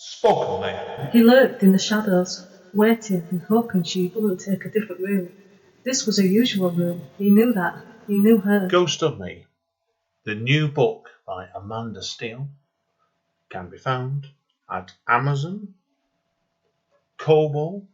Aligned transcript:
Spoken 0.00 0.60
Label. 0.60 1.10
He 1.10 1.24
lurked 1.24 1.64
in 1.64 1.72
the 1.72 1.78
shadows, 1.78 2.46
waiting 2.72 3.26
and 3.30 3.42
hoping 3.42 3.82
she 3.82 4.12
wouldn't 4.14 4.38
take 4.38 4.64
a 4.64 4.70
different 4.70 5.00
route. 5.02 5.32
This 5.82 6.06
was 6.06 6.18
her 6.18 6.24
usual 6.24 6.70
room. 6.70 7.02
He 7.18 7.30
knew 7.30 7.52
that. 7.54 7.84
He 8.06 8.18
knew 8.18 8.38
her. 8.38 8.68
Ghost 8.68 9.02
of 9.02 9.18
Me. 9.18 9.46
The 10.24 10.36
new 10.36 10.68
book 10.68 11.08
by 11.26 11.48
Amanda 11.52 12.00
Steele 12.00 12.48
can 13.50 13.70
be 13.70 13.78
found 13.78 14.28
at 14.70 14.92
Amazon, 15.08 15.74
Kobo, 17.16 17.88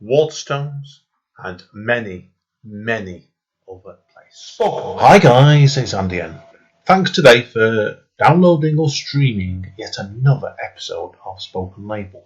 Waterstones, 0.00 1.00
and 1.36 1.64
many, 1.72 2.30
many 2.62 3.26
other 3.68 3.98
places. 4.12 4.38
Spoken. 4.38 5.00
Hi 5.00 5.18
guys, 5.18 5.76
it's 5.78 5.94
Andy 5.94 6.20
N. 6.20 6.38
Thanks 6.86 7.10
today 7.10 7.42
for 7.42 8.03
downloading 8.16 8.78
or 8.78 8.88
streaming 8.88 9.72
yet 9.76 9.98
another 9.98 10.54
episode 10.62 11.16
of 11.26 11.42
Spoken 11.42 11.88
Label. 11.88 12.24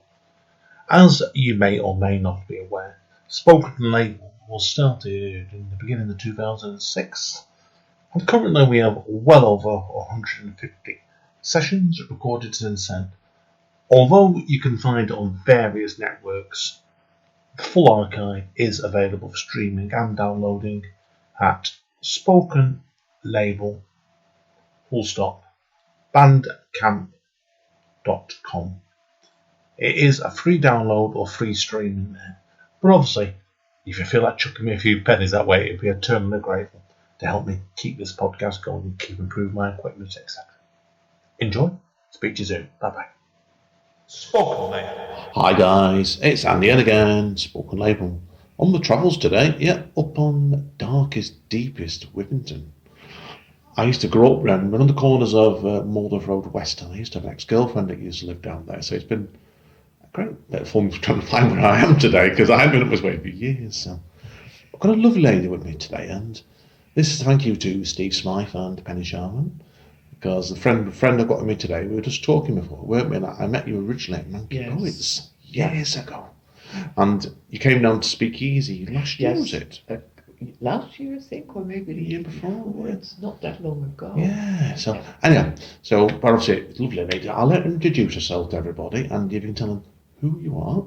As 0.91 1.23
you 1.34 1.55
may 1.55 1.79
or 1.79 1.96
may 1.96 2.19
not 2.19 2.46
be 2.46 2.59
aware, 2.59 2.98
Spoken 3.27 3.91
Label 3.91 4.34
was 4.46 4.69
started 4.69 5.48
in 5.51 5.70
the 5.70 5.77
beginning 5.77 6.10
of 6.10 6.19
2006 6.19 7.45
and 8.12 8.29
currently 8.29 8.66
we 8.66 8.79
have 8.79 9.02
well 9.06 9.46
over 9.46 9.79
150 9.79 11.01
sessions 11.41 12.02
recorded 12.10 12.55
and 12.60 12.79
sent. 12.79 13.09
Although 13.91 14.43
you 14.46 14.60
can 14.60 14.77
find 14.77 15.10
on 15.10 15.41
various 15.46 15.98
networks, 15.98 16.80
the 17.57 17.62
full 17.62 17.91
archive 17.91 18.45
is 18.57 18.84
available 18.84 19.30
for 19.30 19.37
streaming 19.37 19.91
and 19.95 20.18
downloading 20.18 20.84
at 21.41 21.73
Spoken 22.02 22.82
Label 23.24 23.82
full 24.91 25.05
stop 25.05 25.45
bandcamp.com. 26.18 28.80
It 29.78 29.96
is 29.96 30.20
a 30.20 30.30
free 30.30 30.60
download 30.60 31.14
or 31.14 31.28
free 31.28 31.54
streaming 31.54 32.14
there. 32.14 32.38
But 32.82 32.93
obviously, 32.93 33.34
if 33.87 33.98
you 33.98 34.04
feel 34.04 34.23
like 34.23 34.38
chucking 34.38 34.65
me 34.65 34.74
a 34.74 34.78
few 34.78 35.02
pennies 35.02 35.30
that 35.30 35.46
way, 35.46 35.66
it'd 35.66 35.80
be 35.80 35.87
eternally 35.88 36.40
grateful 36.40 36.82
to 37.20 37.26
help 37.26 37.46
me 37.46 37.60
keep 37.76 37.98
this 37.98 38.16
podcast 38.16 38.62
going 38.62 38.82
and 38.82 38.98
keep 38.98 39.20
improving 39.20 39.54
my 39.54 39.73
equipment, 39.73 40.16
etc. 40.16 40.45
Enjoy. 41.38 41.70
Speak 42.10 42.34
to 42.37 42.43
you 42.43 42.46
soon. 42.46 42.68
Bye 42.80 42.90
bye. 42.90 43.06
Spoken 44.06 44.71
Label. 44.73 44.88
Hi 45.34 45.52
guys, 45.52 46.18
it's 46.21 46.45
Andy 46.45 46.71
N 46.71 46.80
again, 46.80 47.37
Spoken 47.37 47.78
Label. 47.78 48.21
On 48.59 48.73
the 48.73 48.80
travels 48.80 49.18
today, 49.18 49.54
yeah, 49.60 49.82
up 49.96 50.18
on 50.18 50.73
darkest, 50.78 51.48
deepest 51.48 52.12
Withington. 52.15 52.73
I 53.79 53.84
used 53.84 54.01
to 54.01 54.09
grow 54.09 54.37
up 54.37 54.45
around 54.45 54.74
of 54.74 54.88
the 54.88 54.93
corners 54.93 55.34
of 55.34 55.65
uh, 55.65 55.82
Mauldeth 55.82 56.26
Road 56.26 56.52
West, 56.52 56.82
and 56.82 56.93
I 56.93 56.96
used 56.96 57.12
to 57.12 57.21
have 57.21 57.26
an 57.26 57.30
ex-girlfriend 57.30 57.88
that 57.88 58.01
used 58.01 58.18
to 58.21 58.26
live 58.26 58.43
down 58.43 58.66
there. 58.66 58.82
So 58.82 58.96
it's 58.96 59.04
been 59.04 59.29
a 60.02 60.09
great 60.12 60.51
bit 60.51 60.62
of 60.62 60.68
fun 60.68 60.90
trying 60.90 61.21
to 61.21 61.26
find 61.26 61.52
where 61.52 61.60
I 61.65 61.79
am 61.79 61.96
today 61.96 62.29
because 62.29 62.51
I 62.51 62.59
haven't 62.59 62.80
been 62.80 62.82
up 62.82 62.90
this 62.90 63.02
way 63.02 63.16
for 63.18 63.29
years. 63.29 63.76
So 63.76 64.00
I've 64.75 64.81
got 64.81 64.97
a 64.97 65.00
lovely 65.00 65.22
lady 65.22 65.47
with 65.47 65.65
me 65.65 65.76
today, 65.76 66.09
and 66.09 66.43
this 66.97 67.15
is 67.15 67.22
thank 67.22 67.47
you 67.47 67.54
to 67.54 67.84
Steve 67.84 68.16
Smythe 68.16 68.53
and 68.53 68.84
Penny 68.84 69.04
Sharman 69.04 69.62
because 70.10 70.50
the 70.50 70.56
friend 70.56 70.93
friend 70.93 71.21
I've 71.21 71.28
got 71.28 71.38
with 71.38 71.47
me 71.47 71.54
today, 71.54 71.87
we 71.87 71.94
were 71.94 72.00
just 72.00 72.25
talking 72.25 72.56
before, 72.56 72.78
weren't 72.78 73.10
we? 73.10 73.25
I 73.25 73.47
met 73.47 73.69
you 73.69 73.78
originally 73.87 74.22
at 74.22 74.28
Monkey 74.28 74.56
Yes. 74.56 74.76
Poets 74.76 75.31
years 75.44 75.94
ago, 75.94 76.31
and 76.97 77.32
you 77.49 77.60
came 77.60 77.81
down 77.82 78.00
to 78.00 78.09
Speak 78.09 78.43
Easy 78.43 78.87
last 78.87 79.21
year, 79.21 79.34
was 79.34 79.54
it? 79.54 79.82
Last 80.60 80.98
year, 81.00 81.16
I 81.16 81.20
think, 81.20 81.54
or 81.56 81.64
maybe 81.64 81.92
the 81.94 82.03
year 82.03 82.22
before. 82.22 82.88
It's 82.88 83.16
not 83.20 83.41
that 83.42 83.62
long 83.62 83.82
ago. 83.84 84.14
Yeah. 84.16 84.75
So 84.76 85.00
anyway, 85.22 85.54
so 85.82 86.06
but 86.08 86.25
obviously, 86.32 86.58
it's 86.62 86.81
lovely 86.81 87.04
lady. 87.04 87.28
I'll 87.28 87.47
let 87.47 87.64
her 87.64 87.70
introduce 87.70 88.14
herself 88.14 88.50
to 88.50 88.56
everybody, 88.56 89.06
and 89.10 89.32
you 89.32 89.41
can 89.41 89.54
tell 89.54 89.69
them 89.69 89.84
who 90.20 90.38
you 90.41 90.59
are. 90.59 90.84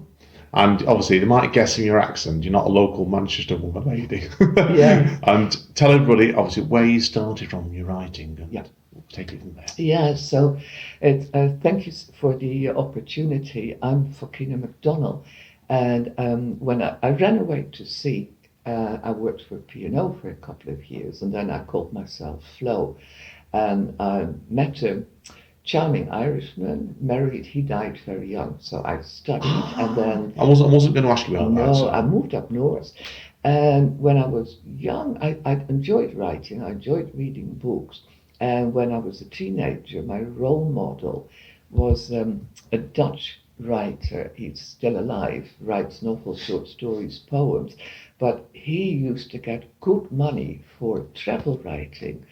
And 0.53 0.81
obviously, 0.88 1.19
they 1.19 1.25
might 1.25 1.53
guess 1.53 1.75
from 1.75 1.85
your 1.85 1.99
accent 1.99 2.44
you're 2.44 2.52
not 2.52 2.66
a 2.66 2.69
local 2.69 3.05
Manchester 3.05 3.55
woman 3.57 3.85
lady. 3.89 4.27
Yeah. 4.77 5.17
and 5.23 5.57
tell 5.75 5.91
everybody, 5.91 6.34
obviously, 6.34 6.63
where 6.63 6.85
you 6.85 7.00
started 7.00 7.50
from 7.50 7.73
your 7.73 7.85
writing, 7.85 8.38
and 8.41 8.51
Yeah. 8.53 8.63
we'll 8.94 9.06
take 9.09 9.31
it 9.34 9.40
from 9.41 9.53
there. 9.56 9.66
Yeah, 9.78 10.16
so 10.16 10.59
it, 11.01 11.29
uh, 11.34 11.50
thank 11.61 11.88
you 11.88 11.94
for 12.19 12.35
the 12.35 12.69
opportunity. 12.69 13.78
I'm 13.81 14.13
Fokkina 14.13 14.57
McDonnell. 14.61 15.23
and 15.69 16.13
um, 16.17 16.59
when 16.59 16.81
I, 16.81 16.97
I 17.01 17.11
ran 17.11 17.38
away 17.40 17.67
to 17.72 17.85
sea, 17.85 18.29
uh, 18.66 18.97
I 19.03 19.11
worked 19.11 19.44
for 19.47 19.57
P&O 19.57 20.17
for 20.22 20.29
a 20.29 20.35
couple 20.35 20.72
of 20.72 20.85
years, 20.89 21.22
and 21.22 21.33
then 21.33 21.49
I 21.49 21.63
called 21.63 21.94
myself 21.94 22.44
Flo, 22.57 22.97
and 23.53 23.95
I 23.99 24.27
met 24.49 24.81
a 24.83 25.03
charming 25.63 26.09
Irishman, 26.09 26.95
married. 26.99 27.45
He 27.45 27.61
died 27.61 27.99
very 28.05 28.31
young, 28.31 28.57
so 28.59 28.81
I 28.83 29.01
studied, 29.01 29.45
and 29.77 29.95
then 29.97 30.33
I 30.38 30.44
wasn't, 30.44 30.69
I 30.69 30.73
wasn't 30.73 30.94
going 30.95 31.05
to 31.05 31.11
ask 31.11 31.27
you 31.27 31.38
about 31.38 31.55
that. 31.55 31.66
no, 31.67 31.73
so- 31.73 31.89
I 31.89 32.01
moved 32.01 32.33
up 32.33 32.51
north. 32.51 32.91
And 33.44 33.99
when 33.99 34.17
I 34.17 34.27
was 34.27 34.57
young, 34.78 35.17
I, 35.19 35.35
I 35.45 35.53
enjoyed 35.67 36.13
writing, 36.13 36.61
I 36.61 36.72
enjoyed 36.72 37.11
reading 37.16 37.55
books. 37.55 38.01
And 38.39 38.73
when 38.73 38.91
I 38.91 38.99
was 38.99 39.22
a 39.22 39.25
teenager, 39.25 40.01
my 40.03 40.22
role 40.22 40.66
model 40.66 41.28
was 41.72 42.11
um, 42.11 42.47
a 42.72 42.78
Dutch 42.78 43.39
writer. 43.59 44.31
He's 44.35 44.61
still 44.61 44.99
alive, 44.99 45.47
writes 45.59 46.01
novels, 46.01 46.39
short 46.41 46.67
stories, 46.67 47.19
poems. 47.19 47.75
But 48.22 48.48
he 48.54 48.92
used 48.92 49.32
to 49.32 49.40
get 49.40 49.80
good 49.80 50.12
money 50.12 50.62
for 50.78 51.08
travel 51.16 51.58
writing. 51.66 52.24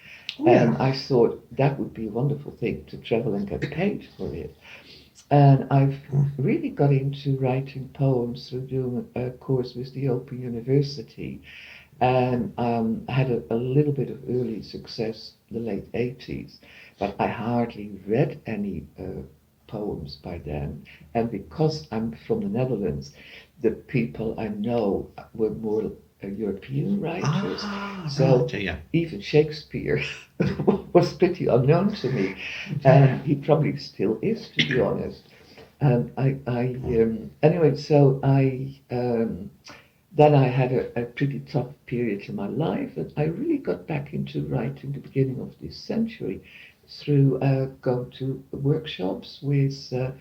And 0.46 0.78
I 0.78 0.92
thought 0.94 1.44
that 1.58 1.80
would 1.80 1.96
be 1.96 2.06
a 2.06 2.12
wonderful 2.12 2.52
thing 2.52 2.86
to 2.86 2.98
travel 2.98 3.34
and 3.34 3.50
get 3.50 3.62
paid 3.72 4.08
for 4.16 4.32
it. 4.34 4.56
And 5.32 5.66
I've 5.72 6.00
really 6.38 6.70
got 6.70 6.94
into 6.94 7.38
writing 7.38 7.90
poems 7.94 8.50
through 8.50 8.68
doing 8.68 9.08
a 9.16 9.32
course 9.32 9.74
with 9.74 9.92
the 9.96 10.10
Open 10.10 10.40
University 10.40 11.42
and 12.02 12.54
um, 12.58 13.06
had 13.10 13.32
a, 13.32 13.42
a 13.50 13.56
little 13.56 13.92
bit 13.92 14.12
of 14.12 14.24
early 14.30 14.62
success 14.62 15.34
in 15.50 15.58
the 15.58 15.72
late 15.72 15.92
80s, 15.92 16.60
but 17.00 17.16
I 17.20 17.28
hardly 17.28 18.00
read 18.08 18.40
any 18.46 18.86
uh, 18.98 19.24
poems 19.70 20.16
by 20.18 20.38
then. 20.40 20.84
And 21.14 21.30
because 21.32 21.88
I'm 21.92 22.16
from 22.28 22.42
the 22.42 22.50
Netherlands, 22.50 23.14
the 23.62 23.72
people 23.72 24.36
I 24.40 24.48
know 24.50 25.10
were 25.34 25.52
more 25.52 25.92
uh, 26.24 26.28
European 26.28 27.00
writers. 27.02 27.62
Ah, 27.64 28.08
So- 28.10 28.48
yeah. 28.58 28.78
Even 28.94 29.22
Shakespeare 29.22 30.02
was 30.94 31.14
pretty 31.14 31.46
unknown 31.48 31.94
to 32.02 32.10
me, 32.12 32.36
and 32.84 33.22
he 33.22 33.36
probably 33.36 33.78
still 33.78 34.18
is, 34.22 34.50
to 34.58 34.68
be 34.68 34.80
honest. 34.82 35.22
And 35.82 36.12
I, 36.18 36.38
I 36.48 36.64
um, 37.02 37.32
anyway, 37.42 37.76
so 37.78 38.20
I 38.24 38.76
um, 38.92 39.50
then 40.12 40.34
I 40.34 40.48
had 40.48 40.72
a, 40.74 41.02
a 41.02 41.06
pretty 41.06 41.40
tough 41.40 41.68
period 41.86 42.28
in 42.28 42.36
my 42.36 42.48
life, 42.48 42.98
and 42.98 43.14
I 43.16 43.26
really 43.26 43.60
got 43.60 43.88
back 43.88 44.14
into 44.14 44.42
writing 44.48 44.92
the 44.92 45.00
beginning 45.00 45.40
of 45.40 45.54
this 45.62 45.78
century 45.78 46.42
through 46.90 47.40
uh, 47.40 47.66
going 47.82 48.12
to 48.20 48.44
workshops 48.52 49.40
with 49.42 49.92
uh, 49.94 50.12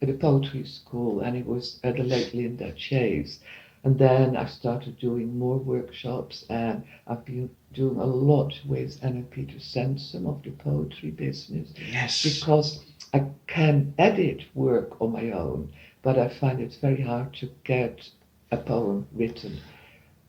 at 0.00 0.08
a 0.10 0.14
poetry 0.14 0.64
school, 0.64 1.20
and 1.20 1.36
it 1.36 1.46
was 1.46 1.78
at 1.84 1.96
the 1.96 2.02
late 2.02 2.34
Linda 2.34 2.72
Chase. 2.72 3.40
And 3.84 3.98
then 3.98 4.36
I 4.36 4.46
started 4.46 4.98
doing 5.00 5.36
more 5.38 5.56
workshops, 5.58 6.44
and 6.48 6.84
I've 7.08 7.24
been 7.24 7.50
doing 7.72 7.98
a 7.98 8.06
lot 8.06 8.54
with 8.64 8.98
Anna 9.02 9.22
Peter 9.22 9.58
Sansom 9.58 10.26
of 10.26 10.42
the 10.42 10.50
poetry 10.52 11.10
business 11.10 11.72
Yes. 11.90 12.22
because 12.22 12.84
I 13.12 13.26
can 13.48 13.92
edit 13.98 14.44
work 14.54 15.00
on 15.00 15.10
my 15.12 15.32
own, 15.32 15.72
but 16.02 16.16
I 16.18 16.28
find 16.28 16.60
it 16.60 16.78
very 16.80 17.02
hard 17.02 17.34
to 17.34 17.50
get 17.64 18.08
a 18.52 18.56
poem 18.56 19.06
written 19.12 19.58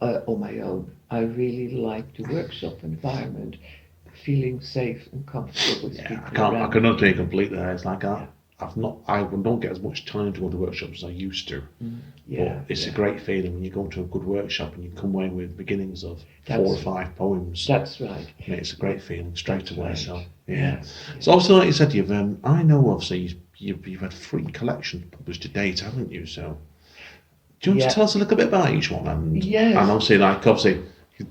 uh, 0.02 0.22
on 0.26 0.40
my 0.40 0.60
own. 0.60 0.92
I 1.12 1.20
really 1.20 1.76
like 1.76 2.16
the 2.18 2.24
workshop 2.34 2.84
environment, 2.84 3.58
feeling 4.24 4.62
safe 4.62 5.08
and 5.12 5.26
comfortable 5.26 5.90
with 5.90 5.98
Yeah, 5.98 6.22
I 6.26 6.30
can't. 6.36 6.56
I 6.56 6.68
can 6.68 6.86
understand 6.86 7.16
completely. 7.18 7.58
It's 7.58 7.86
like 7.86 8.04
I, 8.04 8.28
I've 8.60 8.78
not. 8.78 8.98
I 9.08 9.24
don't 9.24 9.60
get 9.60 9.72
as 9.72 9.80
much 9.82 10.06
time 10.06 10.32
to 10.34 10.40
go 10.42 10.50
to 10.50 10.58
workshops 10.58 11.00
as 11.00 11.04
I 11.06 11.10
used 11.10 11.48
to. 11.50 11.64
Yeah, 12.28 12.60
but 12.60 12.66
it's 12.72 12.86
yeah. 12.86 12.92
a 12.92 12.96
great 12.96 13.22
feeling 13.22 13.54
when 13.54 13.64
you 13.64 13.70
go 13.72 13.88
to 13.88 14.02
a 14.02 14.06
good 14.06 14.24
workshop 14.24 14.76
and 14.76 14.84
you 14.84 14.92
come 14.92 15.14
away 15.14 15.30
with 15.30 15.58
beginnings 15.58 16.04
of 16.04 16.24
four 16.48 16.60
or 16.60 16.78
five 16.78 17.16
poems. 17.16 17.66
That's 17.68 18.00
right. 18.00 18.28
And 18.46 18.56
it's 18.56 18.74
a 18.74 18.78
great 18.78 19.02
feeling 19.02 19.36
straight 19.36 19.70
away. 19.72 19.90
right. 19.90 19.98
So 19.98 20.24
yeah. 20.48 20.56
Yeah. 20.56 20.84
So 21.20 21.32
obviously, 21.34 21.56
like 21.56 21.66
you 21.68 21.74
said, 21.74 21.94
you've 21.94 22.12
um, 22.12 22.40
I 22.44 22.64
know 22.64 22.90
obviously 22.90 23.20
you've, 23.20 23.36
you've, 23.58 23.88
you've 23.88 24.02
had 24.02 24.14
three 24.14 24.46
collections 24.46 25.06
published 25.12 25.42
to 25.44 25.48
date, 25.50 25.80
haven't 25.82 26.12
you? 26.12 26.26
So 26.26 26.58
do 27.62 27.70
you 27.70 27.72
want 27.74 27.82
Yeah. 27.82 27.90
to 27.90 27.96
tell 27.96 28.04
us 28.04 28.16
a 28.16 28.20
little 28.20 28.38
bit 28.38 28.48
about 28.48 28.74
each 28.74 28.92
one? 28.92 29.08
And 29.08 29.44
Yes. 29.44 29.76
and 29.78 29.90
obviously, 29.92 30.18
like 30.18 30.46
obviously, 30.48 30.82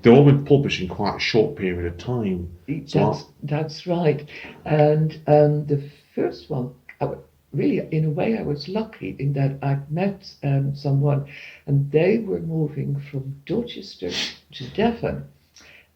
they've 0.01 0.13
all 0.13 0.25
been 0.25 0.45
published 0.45 0.81
in 0.81 0.87
quite 0.87 1.15
a 1.17 1.19
short 1.19 1.55
period 1.55 1.85
of 1.85 1.97
time. 1.97 2.49
So 2.85 2.99
That's, 2.99 3.25
that's 3.43 3.87
right. 3.87 4.27
And 4.65 5.19
um, 5.27 5.65
the 5.67 5.89
first 6.15 6.49
one, 6.49 6.73
I 7.01 7.09
really, 7.51 7.87
in 7.91 8.05
a 8.05 8.09
way, 8.09 8.37
I 8.37 8.41
was 8.43 8.67
lucky 8.67 9.15
in 9.19 9.33
that 9.33 9.57
I 9.61 9.79
met 9.89 10.31
um, 10.43 10.75
someone 10.75 11.27
and 11.67 11.91
they 11.91 12.19
were 12.19 12.39
moving 12.39 12.99
from 13.11 13.41
Dorchester 13.45 14.11
to 14.53 14.69
Devon 14.71 15.25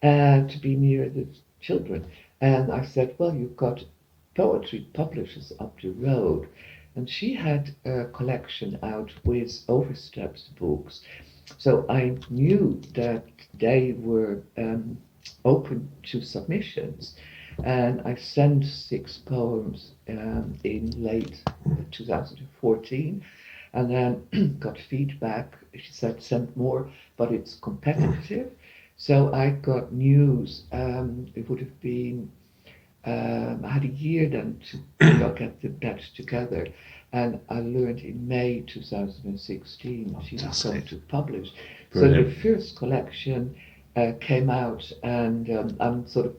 uh, 0.04 0.48
to 0.48 0.60
be 0.62 0.76
near 0.76 1.10
the 1.10 1.28
children. 1.62 2.06
And 2.42 2.72
I 2.72 2.86
said, 2.86 3.16
Well, 3.18 3.34
you've 3.34 3.58
got 3.58 3.84
poetry 4.36 4.88
publishers 4.94 5.52
up 5.60 5.80
the 5.82 5.90
road. 5.90 6.48
and 6.96 7.10
she 7.10 7.34
had 7.34 7.76
a 7.86 8.06
collection 8.06 8.78
out 8.84 9.12
with 9.24 9.52
Oversteps 9.68 10.50
books. 10.60 11.02
So 11.58 11.86
I 11.90 12.18
knew 12.30 12.82
that 12.94 13.24
they 13.59 13.94
were 13.98 14.44
um, 14.57 14.98
open 15.45 15.89
to 16.04 16.21
submissions, 16.21 17.15
and 17.63 18.01
I 18.01 18.15
sent 18.15 18.65
six 18.65 19.18
poems 19.18 19.92
um, 20.09 20.57
in 20.63 20.92
late 21.04 21.42
2014, 21.92 23.24
and 23.74 23.92
then 23.92 24.57
got 24.59 24.77
feedback. 24.77 25.57
She 25.75 25.92
said 25.92 26.21
send 26.21 26.56
more, 26.56 26.92
but 27.18 27.31
it's 27.31 27.56
competitive. 27.56 28.51
So 28.95 29.31
I 29.33 29.51
got 29.51 29.92
news. 29.92 30.63
Um, 30.71 31.27
it 31.36 31.50
would 31.50 31.60
have 31.60 31.80
been 31.81 32.31
um, 33.07 33.63
I 33.63 33.69
had 33.69 33.83
a 33.86 33.88
year 33.88 34.27
then 34.27 34.60
to 35.00 35.13
know, 35.19 35.33
get 35.33 35.62
the 35.62 35.69
batch 35.69 36.13
together, 36.13 36.68
and 37.13 37.39
I 37.50 37.62
learned 37.62 38.01
in 38.01 38.27
May 38.27 38.62
2016 38.68 40.18
she 40.27 40.36
was 40.36 40.63
going 40.63 40.81
to 40.88 40.98
publish. 41.07 41.53
So 41.94 42.07
the 42.10 42.31
first 42.42 42.75
collection 42.78 43.56
uh, 43.95 44.12
came 44.19 44.50
out, 44.50 44.92
and 45.04 45.50
um, 45.50 45.78
I'm 45.80 46.07
sort 46.07 46.28
of 46.28 46.36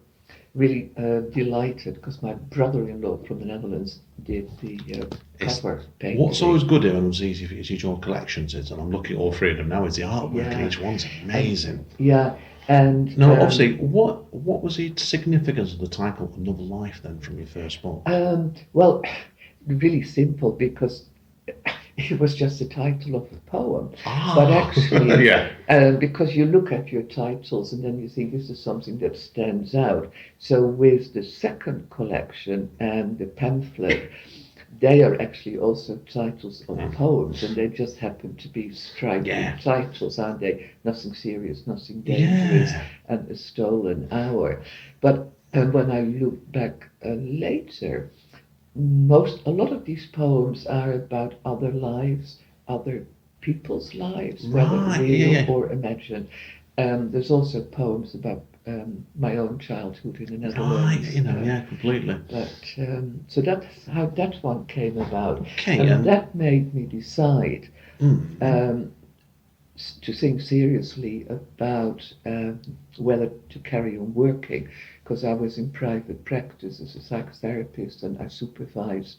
really 0.54 0.90
uh, 0.96 1.20
delighted 1.32 1.94
because 1.94 2.22
my 2.22 2.34
brother-in-law 2.34 3.18
from 3.26 3.38
the 3.40 3.46
Netherlands 3.46 4.00
did 4.24 4.50
the 4.60 4.78
uh, 5.00 5.16
cover 5.38 5.84
painting. 5.98 6.18
What's 6.22 6.42
always 6.42 6.64
good 6.64 6.84
here 6.84 6.94
and 6.94 7.08
it's 7.08 7.20
easy 7.20 7.46
for 7.46 7.54
you 7.54 7.62
to 7.64 7.74
your 7.74 7.98
collections 8.00 8.54
is, 8.54 8.70
and 8.70 8.80
I'm 8.80 8.90
looking 8.90 9.16
at 9.16 9.20
all 9.20 9.32
three 9.32 9.52
of 9.52 9.56
them 9.58 9.68
now, 9.68 9.84
is 9.84 9.96
the 9.96 10.02
artwork 10.02 10.50
Yeah. 10.50 10.58
in 10.58 10.66
each 10.66 10.80
one's 10.80 11.06
amazing. 11.22 11.84
yeah, 11.98 12.36
and 12.68 13.16
No, 13.16 13.32
um, 13.32 13.40
obviously, 13.40 13.74
what 13.76 14.32
what 14.34 14.62
was 14.62 14.76
the 14.76 14.92
significance 14.96 15.72
of 15.72 15.78
the 15.80 15.88
title 15.88 16.32
Another 16.36 16.62
Life 16.62 17.00
then 17.02 17.18
from 17.20 17.38
your 17.38 17.46
first 17.46 17.80
book? 17.82 18.02
Um, 18.06 18.54
well, 18.72 19.02
really 19.66 20.02
simple 20.02 20.52
because 20.52 21.04
it 21.98 22.20
was 22.20 22.34
just 22.34 22.58
the 22.60 22.66
title 22.66 23.16
of 23.16 23.28
the 23.30 23.38
poem. 23.46 23.90
But 24.04 24.50
actually, 24.52 25.24
yeah, 25.26 25.50
um, 25.68 25.98
because 25.98 26.36
you 26.36 26.46
look 26.46 26.72
at 26.72 26.92
your 26.92 27.02
titles 27.02 27.72
and 27.72 27.84
then 27.84 27.98
you 28.00 28.08
think 28.08 28.32
this 28.32 28.50
is 28.50 28.62
something 28.62 28.98
that 28.98 29.16
stands 29.16 29.74
out. 29.74 30.10
So 30.38 30.64
with 30.64 31.12
the 31.14 31.22
second 31.22 31.90
collection 31.90 32.70
and 32.80 33.18
the 33.18 33.26
pamphlet, 33.26 34.10
they 34.80 35.02
are 35.02 35.20
actually 35.20 35.58
also 35.58 35.96
titles 36.12 36.62
of 36.68 36.78
poems, 36.92 37.42
and 37.42 37.56
they 37.56 37.68
just 37.68 37.98
happen 37.98 38.36
to 38.36 38.48
be 38.48 38.70
striking 38.72 39.26
Yeah. 39.26 39.56
titles, 39.56 40.18
aren't 40.18 40.40
they? 40.40 40.70
Nothing 40.84 41.14
serious, 41.14 41.66
nothing 41.66 42.02
dangerous, 42.02 42.70
yeah, 42.72 42.84
and 43.08 43.28
a 43.30 43.36
stolen 43.36 44.06
hour. 44.12 44.62
But 45.00 45.32
uh, 45.54 45.64
when 45.66 45.90
I 45.90 46.02
look 46.02 46.52
back 46.52 46.88
uh, 47.04 47.14
later, 47.14 48.10
most 48.78 49.46
a 49.46 49.50
lot 49.50 49.72
of 49.72 49.84
these 49.84 50.06
poems 50.06 50.66
are 50.66 50.92
about 50.92 51.34
other 51.44 51.72
lives, 51.72 52.38
other 52.68 53.06
people's 53.40 53.94
lives, 53.94 54.46
whether 54.48 54.78
real 55.00 55.32
yeah, 55.32 55.46
or 55.48 55.70
imagined. 55.70 56.28
Um, 56.78 57.10
there's 57.10 57.30
also 57.30 57.62
poems 57.62 58.14
about 58.14 58.44
um, 58.66 59.06
my 59.18 59.36
own 59.36 59.58
childhood 59.58 60.16
in 60.20 60.26
the 60.26 60.38
Netherlands. 60.38 61.06
right, 61.06 61.14
you 61.14 61.22
know, 61.22 61.38
uh, 61.38 61.42
yeah, 61.42 61.60
completely. 61.62 62.16
But 62.30 62.74
um, 62.78 63.24
so 63.28 63.40
that's 63.40 63.86
how 63.86 64.06
that 64.06 64.36
one 64.42 64.66
came 64.66 64.98
about, 64.98 65.40
Okay, 65.40 65.78
and 65.78 65.90
and 65.90 66.04
that 66.06 66.34
made 66.34 66.74
me 66.74 66.84
decide 66.84 67.68
mm, 68.00 68.42
um, 68.42 68.92
to 70.02 70.12
think 70.12 70.40
seriously 70.40 71.26
about 71.28 72.12
um, 72.26 72.60
whether 72.98 73.30
to 73.50 73.58
carry 73.60 73.96
on 73.96 74.12
working 74.14 74.68
because 75.08 75.34
I 75.34 75.34
was 75.34 75.58
in 75.58 75.72
private 75.72 76.26
practice 76.26 76.80
as 76.80 76.96
a 76.96 77.00
psychotherapist 77.00 78.04
and 78.04 78.18
I 78.20 78.28
supervised 78.28 79.18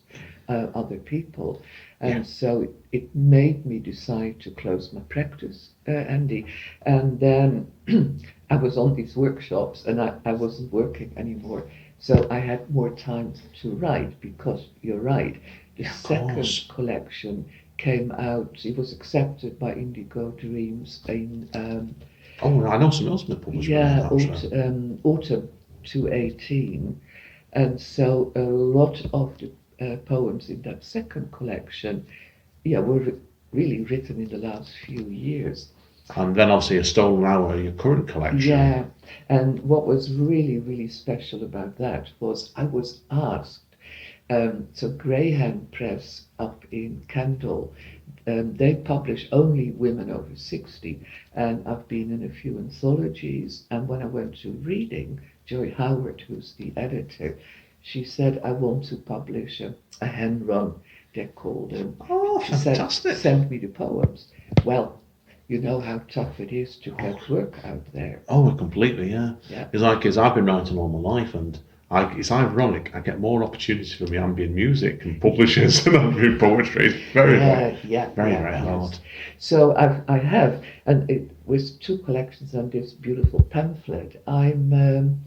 uh, 0.49 0.67
other 0.75 0.97
people. 0.99 1.61
And 2.01 2.25
Yeah. 2.25 2.25
so 2.25 2.61
it, 2.61 2.71
it 2.93 3.15
made 3.15 3.65
me 3.65 3.79
decide 3.79 4.39
to 4.41 4.51
close 4.51 4.93
my 4.93 5.01
practice, 5.09 5.71
uh, 5.87 5.91
Andy. 5.91 6.45
And 6.85 7.19
then 7.19 7.67
I 8.49 8.57
was 8.57 8.77
on 8.77 8.95
these 8.95 9.17
workshops 9.17 9.85
and 9.85 10.01
I, 10.01 10.13
I 10.25 10.33
wasn't 10.33 10.71
working 10.73 11.13
anymore. 11.17 11.65
So 11.99 12.27
I 12.31 12.39
had 12.39 12.69
more 12.69 12.89
time 12.89 13.33
to 13.61 13.71
write 13.71 14.19
because 14.21 14.69
you're 14.81 15.01
right. 15.01 15.37
The 15.77 15.83
Yeah, 15.83 15.91
second 15.91 16.35
course. 16.35 16.67
collection 16.69 17.45
came 17.77 18.11
out. 18.17 18.65
It 18.65 18.77
was 18.77 18.93
accepted 18.93 19.59
by 19.59 19.73
Indigo 19.73 20.31
Dreams 20.31 21.01
in 21.07 21.49
um, 21.53 21.95
oh, 22.41 22.65
I 22.65 22.77
know 22.77 22.89
some 22.89 23.07
else 23.07 23.23
been 23.23 23.39
published. 23.39 23.69
yeah 23.69 24.07
aut- 24.11 24.45
um, 24.53 24.99
autumn 25.03 25.49
2018, 25.83 26.99
and 27.53 27.79
so 27.81 28.31
a 28.35 28.41
lot 28.41 29.01
of 29.13 29.37
the 29.37 29.51
uh, 29.81 29.97
poems 29.97 30.49
in 30.49 30.61
that 30.63 30.83
second 30.83 31.31
collection, 31.31 32.05
yeah, 32.63 32.79
were 32.79 32.99
re- 32.99 33.13
really 33.51 33.81
written 33.81 34.21
in 34.21 34.29
the 34.29 34.37
last 34.37 34.71
few 34.85 35.03
years. 35.05 35.69
And 36.15 36.35
then 36.35 36.49
obviously 36.49 36.77
a 36.77 36.83
stolen 36.83 37.23
hour, 37.23 37.55
your 37.55 37.71
current 37.73 38.07
collection. 38.07 38.49
Yeah, 38.49 38.85
and 39.29 39.59
what 39.61 39.85
was 39.85 40.11
really, 40.13 40.57
really 40.57 40.87
special 40.87 41.43
about 41.43 41.77
that 41.77 42.09
was 42.19 42.51
I 42.55 42.63
was 42.63 43.01
asked. 43.11 43.61
Um, 44.31 44.67
so 44.73 44.89
Grey 44.89 45.31
Hen 45.31 45.67
Press 45.71 46.25
up 46.37 46.63
in 46.71 47.03
Kendal, 47.07 47.73
um, 48.27 48.55
they 48.55 48.75
publish 48.75 49.27
only 49.31 49.71
women 49.71 50.11
over 50.11 50.35
60, 50.35 50.99
and 51.33 51.67
I've 51.67 51.87
been 51.87 52.11
in 52.11 52.23
a 52.23 52.33
few 52.33 52.57
anthologies. 52.57 53.65
And 53.71 53.87
when 53.87 54.03
I 54.03 54.05
went 54.05 54.37
to 54.41 54.51
reading, 54.51 55.19
Joy 55.49 55.73
Howard, 55.75 56.21
who's 56.27 56.53
the 56.59 56.71
editor, 56.77 57.35
she 57.81 58.03
said, 58.03 58.39
I 58.43 58.51
want 58.51 58.83
to 58.89 58.97
publish 58.97 59.61
a, 59.61 59.73
a 59.99 60.05
hand 60.05 60.47
run. 60.47 60.75
They're 61.15 61.29
called 61.29 61.73
um, 61.73 61.97
Oh, 62.07 62.39
she 62.45 62.53
said, 62.53 62.77
fantastic. 62.77 63.17
send 63.17 63.49
me 63.49 63.57
the 63.57 63.69
poems. 63.69 64.27
Well, 64.63 65.01
you 65.47 65.57
know 65.57 65.79
how 65.79 66.03
tough 66.07 66.39
it 66.39 66.53
is 66.53 66.75
to 66.83 66.91
get 66.91 67.27
work 67.27 67.55
out 67.65 67.81
there. 67.93 68.21
Oh, 68.29 68.51
completely, 68.51 69.09
yeah. 69.09 69.33
Yeah. 69.49 69.69
It's 69.73 69.81
like, 69.81 70.05
as 70.05 70.19
I've 70.19 70.35
been 70.35 70.45
writing 70.45 70.77
all 70.77 70.87
my 70.87 70.99
life, 70.99 71.33
and 71.33 71.57
I, 71.89 72.15
it's 72.15 72.31
ironic, 72.31 72.91
I 72.93 72.99
get 72.99 73.19
more 73.19 73.43
opportunities 73.43 73.95
for 73.95 74.05
my 74.05 74.17
ambient 74.17 74.53
music 74.53 75.03
and 75.03 75.19
publishers 75.19 75.83
than 75.83 75.95
I 75.95 76.11
do 76.13 76.37
poetry. 76.37 76.89
It's 76.89 77.11
very, 77.11 77.39
very, 77.39 77.39
yeah, 77.39 77.77
yeah, 77.83 78.09
very, 78.13 78.33
yeah, 78.33 78.41
very 78.43 78.55
yes. 78.57 78.63
hard. 78.65 78.99
So 79.39 79.75
I've, 79.75 80.07
I 80.07 80.19
have, 80.19 80.63
and 80.85 81.09
it 81.09 81.31
with 81.47 81.79
two 81.79 81.97
collections 81.97 82.53
and 82.53 82.71
this 82.71 82.93
beautiful 82.93 83.41
pamphlet, 83.41 84.21
I'm 84.27 84.71
um, 84.73 85.25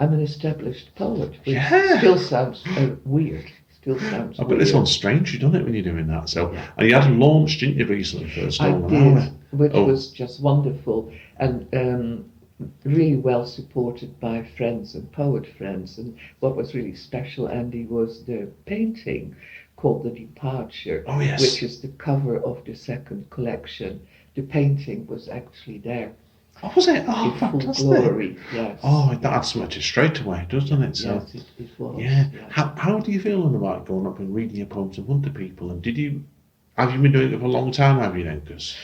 I'm 0.00 0.12
an 0.12 0.20
established 0.20 0.94
poet, 0.96 1.30
which 1.30 1.54
Yeah. 1.54 1.98
still 1.98 2.18
sounds 2.18 2.62
uh, 2.66 2.96
weird. 3.04 3.44
Still 3.70 3.98
sounds. 4.00 4.38
Bet 4.38 4.48
weird. 4.48 4.60
this 4.60 4.72
one's 4.72 4.90
strange, 4.90 5.32
you've 5.32 5.42
done 5.42 5.54
it 5.54 5.64
when 5.64 5.74
you're 5.74 5.82
doing 5.84 6.06
that. 6.08 6.28
So, 6.28 6.52
Yeah. 6.52 6.66
and 6.76 6.88
you 6.88 6.94
had 6.94 7.10
launched, 7.12 7.60
didn't 7.60 7.76
you, 7.78 7.86
recently 7.86 8.28
for 8.30 8.62
I 8.62 8.72
did, 8.88 9.32
which 9.52 9.72
Oh. 9.74 9.84
was 9.84 10.10
just 10.10 10.42
wonderful 10.42 11.12
and 11.38 11.66
um, 11.74 12.24
really 12.84 13.16
well 13.16 13.44
supported 13.46 14.18
by 14.20 14.42
friends 14.56 14.94
and 14.94 15.10
poet 15.12 15.46
friends. 15.46 15.98
And 15.98 16.16
what 16.40 16.56
was 16.56 16.74
really 16.74 16.94
special, 16.94 17.48
Andy, 17.48 17.84
was 17.84 18.24
the 18.24 18.48
painting 18.64 19.36
called 19.76 20.04
The 20.04 20.10
Departure, 20.10 21.04
Oh, 21.06 21.20
yes. 21.20 21.40
which 21.40 21.62
is 21.62 21.80
the 21.80 21.88
cover 21.88 22.38
of 22.38 22.64
the 22.64 22.74
second 22.74 23.28
collection. 23.30 24.00
The 24.34 24.42
painting 24.42 25.06
was 25.06 25.28
actually 25.28 25.78
there 25.78 26.12
Oh, 26.62 26.72
was 26.74 26.88
it? 26.88 27.04
Oh, 27.08 27.32
in 27.32 27.38
fantastic. 27.38 27.86
glory. 27.86 28.38
Yes. 28.52 28.80
Oh, 28.82 29.14
that 29.20 29.32
adds 29.32 29.54
straight 29.84 30.20
away, 30.20 30.46
doesn't 30.48 30.82
it? 30.82 30.96
So, 30.96 31.14
yes, 31.14 31.34
it, 31.34 31.44
it 31.58 31.68
was. 31.78 32.00
yeah. 32.00 32.28
How, 32.48 32.72
how 32.76 32.98
do 33.00 33.12
you 33.12 33.20
feel 33.20 33.54
about 33.54 33.86
going 33.86 34.06
up 34.06 34.18
and 34.18 34.34
reading 34.34 34.56
your 34.56 34.66
poems 34.66 34.96
in 34.98 35.04
front 35.04 35.26
of 35.26 35.34
people? 35.34 35.70
And 35.70 35.82
did 35.82 35.98
you, 35.98 36.24
have 36.78 36.92
you 36.94 37.00
been 37.00 37.12
doing 37.12 37.32
it 37.32 37.38
for 37.38 37.44
a 37.44 37.48
long 37.48 37.70
time, 37.72 37.98
have 38.00 38.16
you 38.16 38.24
then? 38.24 38.40
'Cause- 38.42 38.76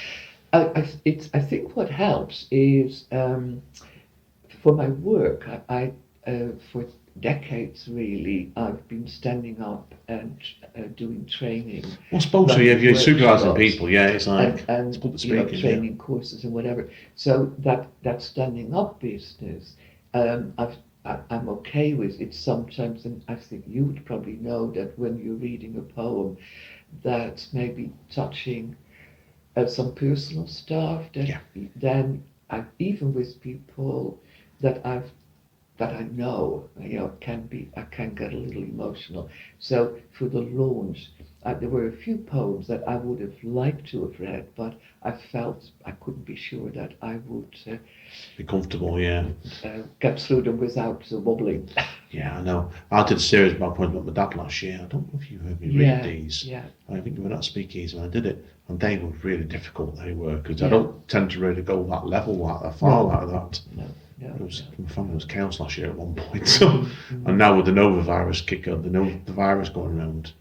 I, 0.53 0.65
I, 0.81 0.89
it's, 1.05 1.31
I 1.33 1.39
think 1.39 1.77
what 1.77 1.89
helps 1.89 2.47
is 2.51 3.07
um, 3.13 3.63
for 4.63 4.75
my 4.75 4.89
work, 4.89 5.47
I, 5.49 5.61
I 6.27 6.31
uh, 6.31 6.49
for 6.73 6.85
decades 7.19 7.89
really, 7.89 8.53
I've 8.57 8.87
been 8.89 9.07
standing 9.07 9.61
up 9.61 9.95
and 10.09 10.39
uh, 10.77 10.83
doing 10.97 11.27
training 11.27 11.85
well, 12.11 12.19
I 12.19 12.19
suppose 12.19 12.49
so, 12.51 12.55
Like 12.57 12.65
yeah, 12.65 12.73
if 12.73 12.83
you're 12.83 12.95
supervising 12.95 13.55
people, 13.55 13.89
yeah, 13.91 14.07
it's 14.09 14.27
like, 14.27 14.65
and, 14.69 14.95
and 14.95 15.05
you 15.25 15.35
know, 15.35 15.47
speaking. 15.47 15.55
yeah. 15.55 15.61
training 15.61 15.99
courses 15.99 16.45
and 16.45 16.53
whatever. 16.53 16.89
So 17.15 17.53
that 17.59 17.89
that 18.03 18.23
standing 18.23 18.75
up 18.75 19.01
business, 19.01 19.77
um, 20.15 20.55
I've, 20.59 20.77
I, 21.05 21.19
I'm 21.31 21.49
okay 21.49 21.95
with 21.95 22.21
it 22.21 22.35
sometimes, 22.35 23.05
and 23.05 23.23
I 23.29 23.35
think 23.35 23.65
you 23.67 23.85
would 23.85 24.05
probably 24.05 24.37
know 24.37 24.71
that 24.73 24.99
when 24.99 25.19
you're 25.19 25.35
reading 25.35 25.77
a 25.77 25.83
poem, 25.83 26.37
that 27.03 27.47
maybe 27.53 27.93
touching 28.11 28.77
uh, 29.57 29.67
some 29.67 29.95
personal 29.95 30.47
stuff. 30.47 31.05
That 31.15 31.29
Yeah. 31.29 31.41
then 31.77 32.23
I 32.51 32.65
even 32.79 33.15
with 33.15 33.41
people 33.41 34.21
that 34.61 34.85
I've 34.85 35.11
that 35.81 35.95
I 35.95 36.05
know, 36.05 36.71
you 36.81 36.99
know, 37.01 37.13
can 37.21 37.43
be 37.49 37.71
I 37.77 37.83
can 37.83 38.15
get 38.15 38.33
a 38.35 38.37
little 38.39 38.63
emotional. 38.65 39.31
So 39.59 39.99
for 40.19 40.29
the 40.29 40.43
launch, 40.43 41.11
uh, 41.45 41.55
there 41.55 41.71
were 41.71 41.89
a 41.89 41.93
few 42.05 42.19
poems 42.19 42.69
that 42.69 42.87
I 42.89 42.97
would 42.97 43.21
have 43.21 43.45
liked 43.45 43.89
to 43.93 44.03
have 44.07 44.21
read, 44.21 44.47
but 44.57 44.75
I 45.03 45.13
felt 45.13 45.73
I 45.87 45.93
couldn't 45.93 46.27
be 46.27 46.37
sure 46.37 46.71
that 46.73 46.95
I 47.03 47.17
would 47.27 47.57
uh, 47.67 47.77
Be 48.39 48.45
comfortable, 48.45 49.01
yeah. 49.01 49.25
uh, 49.65 49.83
get 50.01 50.21
through 50.21 50.43
them 50.43 50.59
without 50.59 51.03
uh, 51.13 51.19
wobbling. 51.21 51.69
Yeah, 52.13 52.39
I 52.39 52.43
know. 52.43 52.71
I 52.91 53.05
did 53.05 53.19
a 53.19 53.21
series 53.21 53.53
about 53.55 53.77
poems 53.77 53.95
my 54.05 54.13
dad 54.13 54.35
last 54.37 54.63
year. 54.63 54.81
I 54.83 54.87
don't 54.87 55.13
know 55.13 55.21
if 55.21 55.31
you 55.31 55.39
heard 55.39 55.61
me 55.61 55.69
yeah, 55.69 55.97
read 56.01 56.05
these. 56.05 56.45
yeah, 56.45 56.65
I 56.89 57.01
think 57.01 57.19
we 57.19 57.25
were 57.25 57.33
at 57.35 57.45
Speakeasy 57.45 57.97
when 57.97 58.07
I 58.07 58.09
did 58.11 58.27
it, 58.27 58.45
and 58.69 58.81
they 58.81 58.99
were 58.99 59.11
really 59.23 59.45
difficult. 59.45 59.97
They 59.97 60.13
were 60.13 60.37
because 60.39 60.63
I 60.63 60.69
don't 60.69 61.07
tend 61.09 61.31
to 61.31 61.41
really 61.41 61.63
go 61.63 61.85
that 61.85 62.07
level, 62.09 62.35
like 62.37 62.63
that 62.63 62.75
far 62.81 63.03
No. 63.05 63.09
like 63.09 63.29
that. 63.31 63.61
no, 63.77 63.85
no. 64.21 64.29
It 64.35 64.41
was 64.41 64.63
my 64.79 64.89
family 64.89 65.15
was 65.15 65.25
chaos 65.25 65.61
last 65.61 65.77
year 65.79 65.89
at 65.91 65.97
one 65.97 66.15
point. 66.15 66.47
So, 66.59 66.87
and 67.27 67.39
now 67.39 67.57
with 67.57 67.67
the 67.67 67.73
Nova 67.73 68.03
virus 68.03 68.41
up, 68.69 68.83
the 68.83 68.91
Nova 68.91 69.19
the 69.25 69.33
virus 69.33 69.69
going 69.69 69.99
around, 69.99 70.33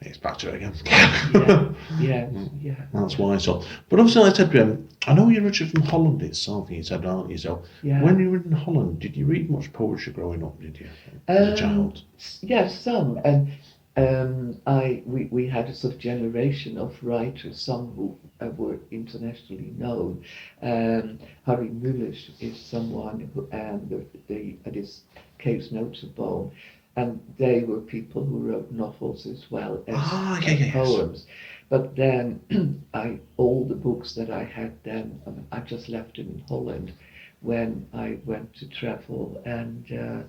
it's 0.00 0.18
back 0.18 0.38
to 0.38 0.48
it 0.48 0.56
again. 0.56 0.74
yeah, 0.86 1.68
yeah, 2.00 2.28
yeah. 2.60 2.74
That's 2.92 3.18
why. 3.18 3.38
So, 3.38 3.62
but 3.88 4.00
obviously, 4.00 4.22
like 4.22 4.34
I 4.34 4.36
said, 4.36 4.56
um, 4.56 4.88
I 5.06 5.14
know 5.14 5.28
you're 5.28 5.42
originally 5.44 5.72
from 5.72 5.82
Holland 5.82 6.22
itself. 6.22 6.70
You 6.70 6.82
said, 6.82 7.04
aren't 7.04 7.30
you? 7.30 7.38
So, 7.38 7.62
Yeah. 7.82 8.02
when 8.02 8.18
you 8.18 8.30
were 8.30 8.38
in 8.38 8.52
Holland, 8.52 8.98
did 9.00 9.16
you 9.16 9.26
read 9.26 9.48
much 9.50 9.72
poetry 9.72 10.12
growing 10.12 10.42
up? 10.42 10.60
Did 10.60 10.78
you, 10.80 10.88
as 11.28 11.48
a 11.48 11.50
Um, 11.52 11.56
child? 11.56 12.02
Yes, 12.40 12.80
some. 12.80 13.18
And 13.24 13.48
um, 13.96 14.60
I 14.66 15.02
we, 15.06 15.26
we 15.30 15.46
had 15.46 15.68
a 15.68 15.74
sort 15.74 15.94
of 15.94 15.98
generation 15.98 16.78
of 16.78 17.02
writers, 17.02 17.60
some 17.60 17.92
who 17.94 18.16
uh, 18.40 18.48
were 18.50 18.78
internationally 18.90 19.72
known. 19.78 20.22
Um, 20.62 21.18
Harry 21.44 21.68
Mulisch 21.68 22.30
is 22.40 22.58
someone 22.58 23.30
who, 23.34 23.46
and 23.52 23.88
the, 23.88 24.04
the 24.28 24.56
it 24.64 24.76
is 24.76 25.02
Cees 25.42 25.70
Nooteboom, 25.70 26.50
and 26.96 27.20
they 27.38 27.62
were 27.64 27.80
people 27.80 28.24
who 28.24 28.38
wrote 28.38 28.70
novels 28.70 29.26
as 29.26 29.50
well 29.50 29.82
as 29.86 29.94
Ah, 29.98 30.38
yeah, 30.40 30.52
yeah, 30.52 30.66
yes. 30.66 30.72
poems. 30.72 31.26
But 31.68 31.94
then 31.96 32.40
I 32.94 33.18
all 33.36 33.64
the 33.64 33.74
books 33.74 34.14
that 34.14 34.30
I 34.30 34.44
had 34.44 34.72
then 34.84 35.20
um, 35.26 35.46
I 35.52 35.60
just 35.60 35.88
left 35.88 36.16
them 36.16 36.28
in 36.30 36.42
Holland 36.48 36.92
when 37.40 37.86
I 37.92 38.18
went 38.24 38.54
to 38.54 38.66
travel 38.66 39.40
and. 39.44 39.84
Uh, 39.92 40.22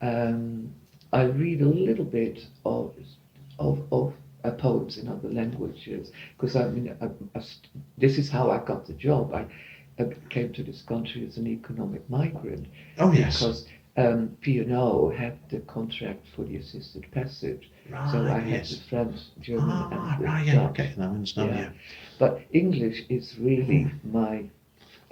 um, 0.00 0.72
I 1.12 1.22
read 1.24 1.60
a 1.62 1.66
little 1.68 2.04
bit 2.04 2.46
of 2.64 2.94
of, 3.58 3.82
of 3.92 4.14
uh, 4.44 4.50
poems 4.52 4.98
in 4.98 5.08
other 5.08 5.28
languages 5.28 6.10
because 6.36 6.56
I 6.56 6.68
mean 6.68 6.94
I, 7.00 7.06
I 7.38 7.42
this 7.98 8.18
is 8.18 8.30
how 8.30 8.50
I 8.50 8.58
got 8.58 8.86
the 8.86 8.94
job. 8.94 9.32
I, 9.34 9.46
I 10.02 10.04
came 10.30 10.52
to 10.54 10.62
this 10.62 10.82
country 10.82 11.26
as 11.26 11.36
an 11.36 11.46
economic 11.46 12.08
migrant 12.08 12.66
Oh 12.98 13.12
yes. 13.12 13.38
because 13.38 13.66
um, 13.96 14.36
P&O 14.40 15.10
had 15.10 15.38
the 15.50 15.58
contract 15.60 16.26
for 16.34 16.44
the 16.44 16.56
assisted 16.56 17.06
passage, 17.10 17.70
right. 17.90 18.10
so 18.10 18.22
I 18.24 18.38
had 18.38 18.48
yes. 18.48 18.70
the 18.70 18.88
French, 18.88 19.16
German, 19.40 19.68
Ah, 19.68 20.14
and 20.16 20.22
the 20.22 20.26
right. 20.26 20.46
Yeah. 20.46 20.68
Okay. 20.70 20.94
Now 20.96 21.04
I 21.04 21.08
understand. 21.08 21.50
Yeah. 21.50 21.60
Yeah. 21.60 21.70
But 22.18 22.40
English 22.52 23.02
is 23.10 23.36
really 23.38 23.90
my 24.02 24.44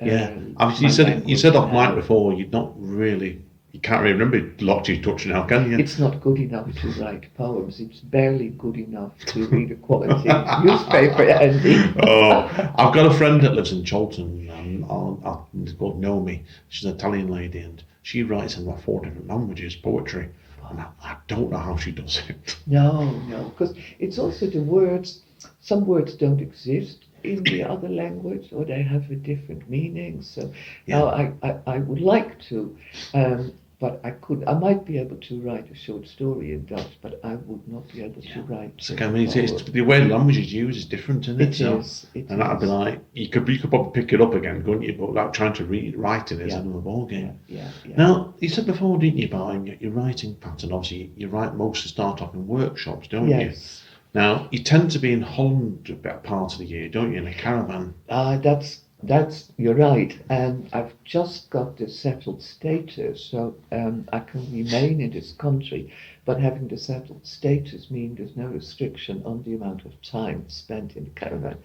Yeah. 0.02 0.30
um, 0.30 0.54
Obviously, 0.56 0.86
you 0.86 0.92
said 0.92 1.28
you 1.28 1.36
said 1.36 1.54
off 1.56 1.70
mic 1.70 1.94
before. 1.94 2.32
You're 2.32 2.48
not 2.48 2.72
really. 2.76 3.42
You 3.72 3.80
can't 3.80 4.02
really 4.02 4.14
remember 4.18 4.38
a 4.38 4.64
lot 4.64 4.88
you 4.88 5.00
touched 5.00 5.26
now, 5.26 5.44
can 5.44 5.70
you? 5.70 5.78
It's 5.78 5.98
not 5.98 6.20
good 6.20 6.38
enough 6.38 6.72
to 6.80 6.88
write 7.00 7.32
poems. 7.34 7.78
It's 7.78 8.00
barely 8.00 8.48
good 8.48 8.76
enough 8.76 9.12
to 9.26 9.46
read 9.46 9.70
a 9.70 9.76
quality 9.76 10.28
newspaper, 10.64 11.22
Andy. 11.22 11.76
oh, 12.02 12.50
I've 12.76 12.92
got 12.92 13.06
a 13.06 13.14
friend 13.14 13.40
that 13.42 13.54
lives 13.54 13.72
in 13.72 13.84
Chorlton. 13.86 14.50
Um, 14.50 14.84
I'll, 14.90 15.20
I'll, 15.24 15.48
it's 15.62 15.72
called 15.72 16.00
Naomi. 16.00 16.44
She's 16.68 16.84
an 16.84 16.96
Italian 16.96 17.28
lady, 17.28 17.60
and 17.60 17.82
she 18.02 18.24
writes 18.24 18.56
in 18.56 18.76
four 18.78 19.00
different 19.04 19.28
languages 19.28 19.76
poetry. 19.76 20.28
And 20.68 20.80
I, 20.80 20.88
I 21.02 21.16
don't 21.28 21.50
know 21.50 21.58
how 21.58 21.76
she 21.76 21.92
does 21.92 22.22
it. 22.28 22.56
No, 22.66 23.10
no, 23.28 23.44
because 23.50 23.74
it's 23.98 24.18
also 24.18 24.46
the 24.46 24.62
words. 24.62 25.22
Some 25.60 25.86
words 25.86 26.14
don't 26.14 26.40
exist 26.40 27.04
in 27.24 27.42
the 27.44 27.62
other 27.68 27.88
language, 27.88 28.48
or 28.52 28.64
they 28.64 28.82
have 28.82 29.10
a 29.10 29.16
different 29.16 29.68
meaning. 29.68 30.22
So 30.22 30.52
now 30.86 31.06
I, 31.06 31.32
I, 31.42 31.56
I 31.66 31.78
would 31.78 32.00
like 32.00 32.40
to, 32.48 32.76
um, 33.14 33.52
but 33.80 33.98
I 34.04 34.10
could. 34.10 34.44
I 34.46 34.52
might 34.54 34.84
be 34.84 34.98
able 34.98 35.16
to 35.16 35.40
write 35.40 35.70
a 35.70 35.74
short 35.74 36.06
story 36.06 36.52
in 36.52 36.66
Dutch, 36.66 36.98
but 37.00 37.18
I 37.24 37.34
would 37.36 37.66
not 37.66 37.88
be 37.90 38.02
able 38.02 38.20
to 38.20 38.42
write. 38.42 38.74
It's 38.76 38.90
a 38.90 38.92
like, 38.92 39.02
I 39.02 39.10
mean, 39.10 39.26
it's, 39.26 39.34
it's, 39.36 39.62
the 39.62 39.80
way 39.80 40.04
language 40.04 40.36
is 40.36 40.52
used 40.52 40.76
is 40.78 40.84
different, 40.84 41.26
isn't 41.28 41.40
it? 41.40 41.48
It 41.48 41.54
So- 41.54 41.78
is. 41.78 42.06
It 42.14 42.28
And 42.28 42.40
that'd 42.42 42.60
be 42.60 42.66
like 42.66 43.00
you 43.14 43.28
could 43.30 43.48
you 43.48 43.58
could 43.58 43.70
probably 43.70 44.02
pick 44.02 44.12
it 44.12 44.20
up 44.20 44.34
again, 44.34 44.62
couldn't 44.62 44.82
you? 44.82 44.92
But 44.92 45.08
without 45.08 45.32
trying 45.32 45.54
to 45.54 45.64
read 45.64 45.96
writing 45.96 46.40
is 46.40 46.52
Yeah. 46.52 46.60
another 46.60 46.80
ball 46.80 47.06
game. 47.06 47.38
Yeah, 47.48 47.56
yeah, 47.62 47.70
yeah. 47.86 47.96
Now 47.96 48.34
you 48.38 48.50
said 48.50 48.66
before, 48.66 48.98
didn't 48.98 49.18
you, 49.18 49.26
about 49.28 49.64
your, 49.66 49.76
your 49.76 49.92
writing 49.92 50.34
pattern? 50.34 50.72
Obviously, 50.72 51.10
you 51.16 51.28
write 51.28 51.54
mostly 51.56 51.88
start 51.88 52.20
off 52.20 52.34
in 52.34 52.46
workshops, 52.46 53.08
don't 53.08 53.28
you? 53.28 53.36
yes. 53.36 53.82
Now 54.12 54.46
you 54.50 54.58
tend 54.62 54.90
to 54.90 54.98
be 54.98 55.12
in 55.12 55.22
Holland 55.22 55.88
a 56.04 56.14
part 56.18 56.52
of 56.52 56.58
the 56.58 56.66
year, 56.66 56.88
don't 56.90 57.12
you, 57.12 57.18
in 57.18 57.26
a 57.26 57.34
caravan? 57.34 57.94
Uh, 58.10 58.36
that's 58.38 58.80
that's 59.02 59.52
you're 59.56 59.74
right, 59.74 60.18
and 60.28 60.68
I've 60.72 60.94
just 61.04 61.50
got 61.50 61.76
the 61.76 61.88
settled 61.88 62.42
status, 62.42 63.24
so 63.24 63.54
um, 63.72 64.06
I 64.12 64.20
can 64.20 64.40
remain 64.52 65.00
in 65.00 65.10
this 65.10 65.32
country. 65.32 65.92
But 66.24 66.40
having 66.40 66.68
the 66.68 66.76
settled 66.78 67.26
status 67.26 67.90
means 67.90 68.18
there's 68.18 68.36
no 68.36 68.46
restriction 68.46 69.22
on 69.24 69.42
the 69.42 69.54
amount 69.54 69.84
of 69.86 70.00
time 70.02 70.44
spent 70.48 70.96
in 70.96 71.04
the 71.04 71.10
caravan. 71.10 71.58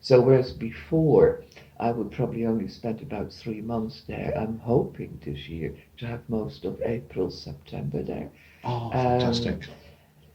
So 0.00 0.20
whereas 0.20 0.52
before 0.52 1.42
I 1.78 1.92
would 1.92 2.10
probably 2.10 2.46
only 2.46 2.68
spend 2.68 3.00
about 3.02 3.32
three 3.32 3.60
months 3.62 4.02
there, 4.06 4.32
I'm 4.36 4.58
hoping 4.58 5.18
this 5.24 5.48
year 5.48 5.74
to 5.98 6.06
have 6.06 6.28
most 6.28 6.64
of 6.64 6.80
April, 6.82 7.30
September 7.30 8.02
there. 8.02 8.30
Oh, 8.64 8.90
Um, 8.92 8.92
fantastic! 8.92 9.68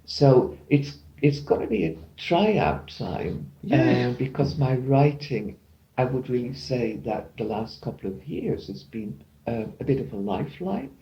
So 0.06 0.58
it's 0.70 1.00
it's 1.22 1.40
going 1.40 1.62
to 1.62 1.68
be 1.68 1.86
a 1.86 1.98
tryout 2.18 2.88
time 2.90 3.52
Yeah. 3.64 4.10
uh, 4.10 4.14
because 4.18 4.58
my 4.58 4.76
writing, 4.76 5.58
I 5.98 6.06
would 6.06 6.30
really 6.30 6.54
say 6.54 6.98
that 7.06 7.38
the 7.38 7.44
last 7.44 7.82
couple 7.82 8.10
of 8.10 8.24
years 8.26 8.68
has 8.68 8.84
been 8.84 9.24
uh, 9.48 9.66
a 9.80 9.84
bit 9.84 10.00
of 10.00 10.12
a 10.14 10.18
lifeline. 10.18 10.96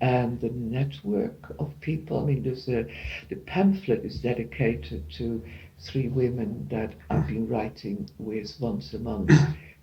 And 0.00 0.40
the 0.40 0.50
network 0.50 1.54
of 1.60 1.78
people. 1.80 2.18
I 2.18 2.24
mean, 2.24 2.42
there's 2.42 2.68
a 2.68 2.86
the 3.28 3.36
pamphlet 3.36 4.04
is 4.04 4.20
dedicated 4.20 5.08
to 5.12 5.40
three 5.78 6.08
women 6.08 6.66
that 6.72 6.94
I've 7.08 7.28
been 7.28 7.46
writing 7.48 8.10
with 8.18 8.52
once 8.58 8.92
a 8.94 8.98
month 8.98 9.30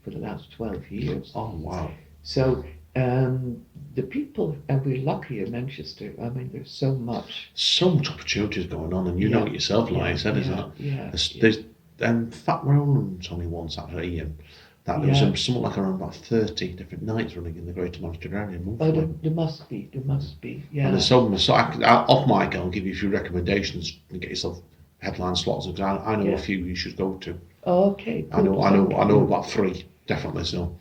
for 0.03 0.09
the 0.09 0.17
last 0.17 0.51
twelve 0.51 0.91
years. 0.91 1.31
Oh 1.35 1.55
wow! 1.55 1.91
So 2.21 2.65
um, 2.95 3.65
the 3.95 4.03
people, 4.03 4.57
and 4.67 4.85
we're 4.85 5.01
lucky 5.01 5.41
in 5.41 5.51
Manchester. 5.51 6.13
I 6.21 6.29
mean, 6.29 6.49
there's 6.51 6.71
so 6.71 6.95
much. 6.95 7.51
So 7.53 7.89
much 7.89 8.09
opportunities 8.09 8.65
going 8.65 8.93
on, 8.93 9.07
and 9.07 9.21
you 9.21 9.29
know 9.29 9.45
it 9.45 9.53
yourself, 9.53 9.89
like 9.91 10.23
Yeah, 10.23 10.35
isn't 10.35 10.57
yeah? 10.57 10.71
Yeah. 10.77 11.09
There's, 11.09 11.35
yeah. 11.35 11.41
there's 11.41 11.57
um, 12.01 12.31
Fat 12.31 12.63
Roland's 12.63 13.29
only 13.31 13.47
one 13.47 13.69
Saturday, 13.69 14.19
and 14.19 14.37
that 14.85 14.99
there 15.01 15.09
was 15.09 15.21
Yeah. 15.21 15.35
something 15.35 15.61
like 15.61 15.77
around 15.77 15.95
about 15.95 16.15
thirty 16.15 16.73
different 16.73 17.03
nights 17.03 17.35
running 17.35 17.55
in 17.55 17.65
the 17.65 17.73
Greater 17.73 18.01
Manchester 18.01 18.35
area 18.37 18.59
Oh, 18.79 18.91
there, 18.91 19.07
there 19.21 19.31
must 19.31 19.67
be. 19.69 19.89
There 19.93 20.03
must 20.03 20.39
be. 20.41 20.63
Yeah. 20.71 20.85
And 20.85 20.93
there's 20.93 21.07
some, 21.07 21.37
so 21.37 21.53
I, 21.53 21.71
I, 21.83 21.95
off 22.05 22.27
mic, 22.27 22.55
I'll 22.57 22.69
give 22.69 22.85
you 22.85 22.93
a 22.93 22.95
few 22.95 23.09
recommendations 23.09 23.99
and 24.09 24.21
get 24.21 24.29
yourself 24.29 24.61
headline 24.99 25.35
slots 25.35 25.67
because 25.67 25.81
I, 25.81 26.13
I 26.13 26.15
know 26.15 26.25
Yeah. 26.29 26.35
a 26.35 26.37
few 26.39 26.57
you 26.59 26.75
should 26.75 26.97
go 26.97 27.15
to. 27.15 27.39
Oh, 27.65 27.91
okay. 27.91 28.25
I 28.31 28.41
know, 28.41 28.61
I 28.63 28.69
know. 28.71 28.91
I 28.97 29.03
know 29.05 29.21
about 29.21 29.49
three 29.49 29.85
definitely. 30.07 30.45
So 30.45 30.75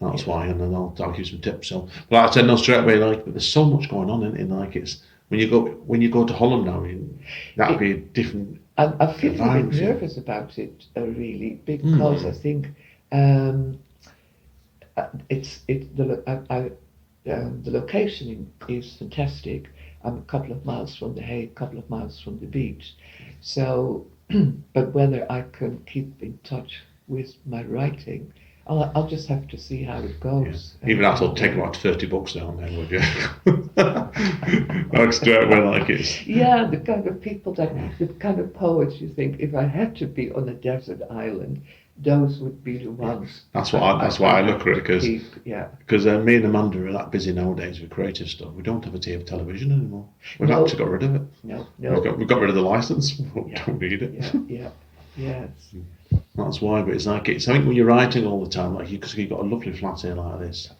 that's 0.00 0.26
why, 0.26 0.46
and 0.46 0.60
then 0.60 0.74
I'll, 0.74 0.94
I'll 1.00 1.10
give 1.10 1.18
you 1.20 1.24
some 1.26 1.40
tips. 1.40 1.68
So, 1.68 1.88
but 2.08 2.16
like 2.22 2.30
I 2.30 2.34
said 2.34 2.46
no 2.46 2.56
straight 2.56 2.78
away, 2.84 2.96
like, 2.96 3.24
but 3.24 3.34
there's 3.34 3.52
so 3.52 3.64
much 3.64 3.90
going 3.90 4.08
on 4.08 4.22
in, 4.24 4.36
in 4.36 4.50
like 4.50 4.76
it's 4.76 5.02
when 5.28 5.40
you 5.40 5.48
go 5.50 5.66
when 5.86 6.00
you 6.00 6.08
go 6.08 6.24
to 6.24 6.32
Holland 6.32 6.64
now, 6.64 6.82
you, 6.84 7.18
that'd 7.56 7.78
be 7.78 7.90
a 7.92 7.96
different. 7.96 8.59
I'm, 8.80 8.96
I'm 9.00 9.14
feeling 9.14 9.40
a 9.40 9.62
bit 9.62 9.72
nervous 9.82 10.16
about 10.16 10.58
it, 10.58 10.86
uh, 10.96 11.02
really, 11.02 11.60
because 11.64 12.22
Mm. 12.24 12.28
I 12.28 12.32
think 12.32 12.68
um, 13.12 13.78
uh, 14.96 15.08
it's 15.28 15.60
it 15.68 15.96
the 15.96 16.22
I, 16.26 16.56
I, 16.58 16.60
um, 17.32 17.62
the 17.62 17.70
location 17.70 18.50
is 18.68 18.96
fantastic. 18.96 19.68
I'm 20.04 20.18
a 20.18 20.22
couple 20.22 20.52
of 20.52 20.64
miles 20.64 20.96
from 20.96 21.14
the 21.14 21.20
Hague, 21.22 21.50
a 21.50 21.54
couple 21.54 21.78
of 21.78 21.88
miles 21.90 22.20
from 22.20 22.38
the 22.38 22.46
beach. 22.46 22.94
So, 23.40 24.06
but 24.74 24.94
whether 24.94 25.30
I 25.30 25.42
can 25.52 25.78
keep 25.86 26.22
in 26.22 26.38
touch 26.44 26.82
with 27.08 27.34
my 27.46 27.62
writing, 27.64 28.32
I'll, 28.66 28.90
I'll 28.94 29.08
just 29.08 29.28
have 29.28 29.46
to 29.48 29.58
see 29.58 29.82
how 29.82 29.98
it 30.00 30.20
goes. 30.20 30.76
Even 30.86 31.02
that'll 31.02 31.34
take 31.34 31.54
about 31.54 31.76
thirty 31.76 32.06
bucks 32.06 32.32
down 32.34 32.56
there, 32.56 32.70
would 32.78 32.90
you? 32.90 33.02
like 35.04 35.12
straight 35.12 35.44
away, 35.44 35.60
like 35.78 35.90
it's. 35.90 36.26
Yeah, 36.26 36.64
the 36.70 36.78
kind 36.78 37.06
of 37.06 37.20
people 37.20 37.52
that, 37.54 37.72
the 37.98 38.06
kind 38.06 38.38
of 38.40 38.52
poets 38.54 39.00
you 39.00 39.08
think, 39.08 39.40
if 39.40 39.54
I 39.54 39.64
had 39.64 39.96
to 39.96 40.06
be 40.06 40.30
on 40.32 40.48
a 40.48 40.54
desert 40.54 41.00
island, 41.10 41.62
those 42.02 42.38
would 42.38 42.64
be 42.64 42.78
the 42.78 42.90
ones. 42.90 43.42
That's 43.52 43.72
what 43.72 43.82
I, 43.82 44.00
that's 44.02 44.18
why 44.18 44.38
I 44.38 44.42
look 44.42 44.62
at 44.62 44.68
it 44.68 44.74
because 44.76 45.06
yeah. 45.44 45.68
because 45.80 46.06
uh, 46.06 46.18
me 46.20 46.36
and 46.36 46.44
Amanda 46.46 46.86
are 46.86 46.92
that 46.92 47.10
busy 47.10 47.32
nowadays 47.32 47.80
with 47.80 47.90
creative 47.90 48.28
stuff. 48.28 48.52
We 48.54 48.62
don't 48.62 48.84
have 48.84 48.94
a 48.94 48.98
TV 48.98 49.26
television 49.26 49.70
anymore. 49.72 50.08
We've 50.38 50.48
No. 50.48 50.62
actually 50.64 50.78
got 50.78 50.88
rid 50.90 51.02
of 51.02 51.14
it. 51.16 51.22
No, 51.42 51.66
We've 51.78 52.02
got, 52.04 52.16
we've 52.18 52.28
got 52.28 52.40
rid 52.40 52.48
of 52.48 52.56
the 52.56 52.62
license. 52.62 53.20
We 53.34 53.52
Yeah. 53.52 53.64
don't 53.66 53.80
need 53.80 54.02
it. 54.02 54.14
Yeah, 54.14 54.30
yeah, 54.48 54.70
yes. 55.16 55.74
That's 56.36 56.60
why. 56.62 56.80
But 56.82 56.94
it's 56.94 57.06
like 57.06 57.28
it's. 57.28 57.48
I 57.48 57.52
think 57.54 57.66
when 57.66 57.76
you're 57.76 57.86
writing 57.86 58.26
all 58.26 58.42
the 58.42 58.50
time, 58.50 58.74
like 58.74 58.88
you, 58.90 58.98
because 58.98 59.14
you've 59.16 59.28
got 59.30 59.40
a 59.40 59.44
lovely 59.44 59.72
flat 59.72 60.00
here 60.00 60.14
like 60.14 60.38
this. 60.40 60.70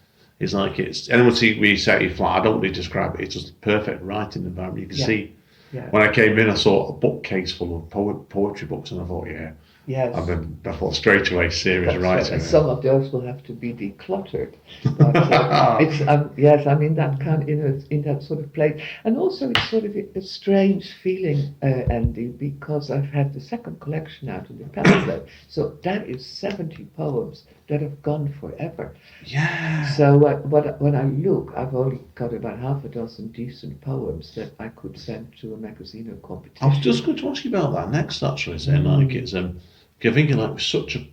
It's 0.40 0.54
like 0.54 0.78
it's. 0.78 1.08
Anyone 1.10 1.34
see 1.34 1.60
we 1.60 1.76
say 1.76 2.08
flat? 2.08 2.40
I 2.40 2.44
don't 2.44 2.60
really 2.60 2.74
describe 2.74 3.14
it. 3.14 3.20
It's 3.20 3.34
just 3.34 3.60
perfect 3.60 4.02
writing 4.02 4.44
environment. 4.44 4.82
You 4.82 4.88
can 4.88 4.98
Yeah. 4.98 5.06
see 5.06 5.32
yeah. 5.72 5.88
When 5.90 6.02
I 6.02 6.10
came 6.10 6.38
in, 6.38 6.50
I 6.50 6.54
saw 6.54 6.88
a 6.88 6.92
bookcase 6.92 7.52
full 7.52 7.76
of 7.76 7.88
poet, 7.90 8.28
poetry 8.28 8.66
books, 8.66 8.90
and 8.90 9.00
I 9.00 9.04
thought, 9.04 9.28
yeah. 9.28 9.52
Yes. 9.86 10.14
And 10.14 10.26
then 10.28 10.72
I 10.72 10.76
thought 10.76 10.94
straight 10.94 11.30
away, 11.32 11.50
serious 11.50 11.92
That's 11.92 12.02
writing. 12.02 12.34
And 12.34 12.42
some 12.42 12.68
of 12.68 12.82
those 12.82 13.10
will 13.12 13.22
have 13.22 13.42
to 13.44 13.52
be 13.52 13.72
decluttered. 13.72 14.54
But, 14.84 15.16
uh, 15.16 15.78
it's 15.80 16.06
um, 16.08 16.30
yes, 16.36 16.66
I'm 16.66 16.82
in 16.82 16.94
that 16.96 17.18
kind 17.18 17.48
in 17.48 17.60
a, 17.60 17.92
in 17.94 18.02
that 18.02 18.22
sort 18.22 18.40
of 18.40 18.52
place, 18.52 18.80
and 19.04 19.16
also 19.16 19.50
it's 19.50 19.68
sort 19.70 19.84
of 19.84 19.96
a, 19.96 20.20
strange 20.20 20.92
feeling, 21.02 21.54
uh, 21.62 21.66
Andy, 21.90 22.26
because 22.26 22.90
I've 22.90 23.10
had 23.10 23.32
the 23.32 23.40
second 23.40 23.80
collection 23.80 24.28
out 24.28 24.48
of 24.50 24.58
the 24.58 24.64
pamphlet. 24.64 25.26
So 25.48 25.78
that 25.82 26.08
is 26.08 26.24
seventy 26.24 26.84
poems 26.96 27.44
that 27.70 27.80
have 27.80 28.02
gone 28.02 28.34
forever. 28.40 28.94
yeah. 29.24 29.88
So 29.92 30.26
uh, 30.26 30.36
what, 30.38 30.80
when 30.80 30.94
I 30.94 31.04
look, 31.04 31.52
I've 31.56 31.74
only 31.74 32.00
got 32.16 32.34
about 32.34 32.58
half 32.58 32.84
a 32.84 32.88
dozen 32.88 33.28
decent 33.28 33.80
poems 33.80 34.34
that 34.34 34.52
I 34.58 34.68
could 34.68 34.98
send 34.98 35.32
to 35.40 35.54
a 35.54 35.56
magazine 35.56 36.10
or 36.10 36.16
competition. 36.26 36.66
I 36.66 36.68
was 36.68 36.78
just 36.78 37.04
going 37.04 37.16
to 37.18 37.28
ask 37.30 37.44
you 37.44 37.50
about 37.50 37.72
that 37.74 37.90
next, 37.90 38.22
actually, 38.22 38.58
saying 38.58 38.84
like 38.84 39.14
it's 39.14 39.34
um, 39.34 39.60
you're 40.00 40.12
thinking 40.12 40.36
like 40.36 40.58
such 40.58 40.96
a 40.96 41.06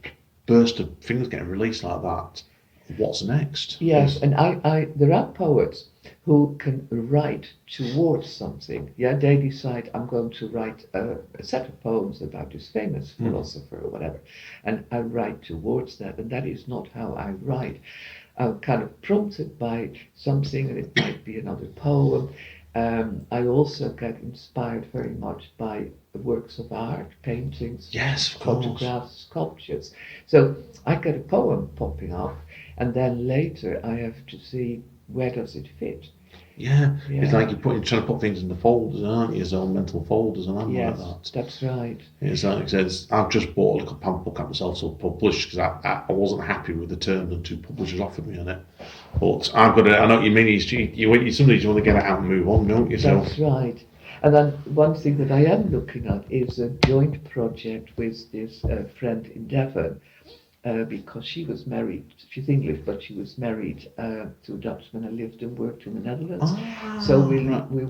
burst 0.47 0.79
of 0.79 0.97
things 0.97 1.27
getting 1.27 1.47
released 1.47 1.83
like 1.83 2.01
that. 2.01 2.43
What's 2.95 3.21
next? 3.23 3.81
Yes, 3.81 4.21
and 4.21 4.33
I, 4.35 4.59
I, 4.63 4.87
there 4.95 5.11
are 5.13 5.27
poets 5.31 5.89
who 6.23 6.55
can 6.59 6.87
write 6.89 7.47
towards 7.67 8.29
something. 8.31 8.91
Yeah, 8.97 9.15
they 9.15 9.35
decide 9.37 9.89
I'm 9.93 10.07
going 10.07 10.29
to 10.31 10.47
write 10.47 10.85
a, 10.93 11.17
a 11.37 11.43
set 11.43 11.67
of 11.67 11.79
poems 11.81 12.21
about 12.21 12.51
this 12.51 12.69
famous 12.69 13.13
Hmm. 13.17 13.25
philosopher 13.29 13.79
or 13.83 13.89
whatever, 13.89 14.19
and 14.63 14.85
I 14.91 14.99
write 14.99 15.41
towards 15.41 15.97
that. 15.97 16.17
And 16.17 16.29
that 16.29 16.45
is 16.45 16.67
not 16.67 16.87
how 16.89 17.13
I 17.13 17.31
write. 17.31 17.81
I'm 18.37 18.59
kind 18.59 18.83
of 18.83 19.01
prompted 19.01 19.57
by 19.59 19.91
something, 20.15 20.69
and 20.69 20.77
it 20.77 20.95
might 20.95 21.25
be 21.25 21.39
another 21.39 21.65
poem. 21.67 22.29
Um, 22.75 23.25
I 23.31 23.47
also 23.47 23.89
get 23.89 24.19
inspired 24.21 24.85
very 24.93 25.15
much 25.15 25.51
by 25.57 25.87
works 26.13 26.59
of 26.59 26.71
art, 26.71 27.09
paintings, 27.23 27.89
Yes, 27.91 28.33
of 28.35 28.39
course. 28.41 28.65
photographs, 28.65 29.17
sculptures. 29.29 29.93
So 30.27 30.55
I 30.85 30.95
get 30.95 31.15
a 31.15 31.19
poem 31.19 31.69
popping 31.75 32.13
up, 32.13 32.35
and 32.77 32.93
then 32.93 33.27
later 33.27 33.79
I 33.83 33.95
have 33.95 34.25
to 34.27 34.39
see 34.39 34.83
where 35.07 35.31
does 35.31 35.55
it 35.55 35.67
fit. 35.79 36.09
Yeah. 36.57 36.97
It's 37.07 37.33
like 37.33 37.51
you're 37.51 37.59
putting, 37.59 37.83
trying 37.83 38.01
to 38.01 38.07
put 38.07 38.19
things 38.19 38.41
into 38.41 38.55
folders, 38.55 39.03
aren't 39.03 39.35
you? 39.35 39.45
Own 39.55 39.75
mental 39.75 40.03
folders 40.05 40.47
and 40.47 40.73
yes, 40.73 40.97
like 40.97 41.23
that. 41.23 41.31
that's 41.31 41.61
right. 41.61 42.01
It's 42.19 42.43
like 42.43 42.63
it 42.63 42.69
says, 42.71 43.07
I've 43.11 43.29
just 43.29 43.53
bought 43.53 43.75
a 43.75 43.83
little 43.83 43.95
pamphlet 43.97 44.25
book 44.25 44.39
at 44.39 44.47
myself 44.47 44.79
to 44.79 44.89
publish 44.89 45.45
because 45.45 45.59
I, 45.59 46.03
I, 46.09 46.11
wasn't 46.11 46.43
happy 46.43 46.73
with 46.73 46.89
the 46.89 46.95
term 46.95 47.29
the 47.29 47.37
two 47.37 47.57
publishers 47.57 47.99
offered 47.99 48.25
me 48.25 48.39
on 48.39 48.47
it. 48.47 48.59
But 49.19 49.51
I've 49.53 49.75
got 49.75 49.83
to, 49.83 49.99
I 49.99 50.07
know 50.07 50.15
what 50.15 50.25
you 50.25 50.31
mean, 50.31 50.47
you, 50.47 50.55
you, 50.55 51.13
you, 51.21 51.31
sometimes 51.31 51.61
you 51.61 51.69
want 51.69 51.77
to 51.77 51.85
get 51.85 51.95
it 51.95 52.03
out 52.03 52.19
and 52.19 52.27
move 52.27 52.49
on, 52.49 52.67
don't 52.67 52.89
you? 52.89 52.97
So, 52.97 53.21
That's 53.21 53.37
right. 53.37 53.85
And 54.23 54.33
then 54.33 54.51
one 54.73 54.95
thing 54.95 55.17
that 55.19 55.31
I 55.31 55.45
am 55.45 55.69
looking 55.69 56.07
at 56.07 56.25
is 56.31 56.57
a 56.57 56.69
joint 56.87 57.23
project 57.29 57.91
with 57.97 58.31
this 58.31 58.65
uh, 58.65 58.85
friend 58.99 59.27
in 59.27 59.47
Devon, 59.47 60.01
uh, 60.65 60.83
because 60.83 61.25
she 61.25 61.45
was 61.45 61.65
married. 61.67 62.05
She's 62.29 62.49
English, 62.49 62.81
but 62.85 63.01
she 63.03 63.13
was 63.13 63.37
married 63.37 63.89
uh, 63.97 64.25
to 64.45 64.53
a 64.55 64.57
Dutchman 64.57 65.05
and 65.05 65.17
lived 65.17 65.41
and 65.41 65.57
worked 65.57 65.85
in 65.85 65.93
the 65.95 66.01
Netherlands. 66.01 66.43
Ah, 66.45 66.99
So 67.05 67.25
we 67.27 67.47
right. 67.47 67.69
we're 67.71 67.89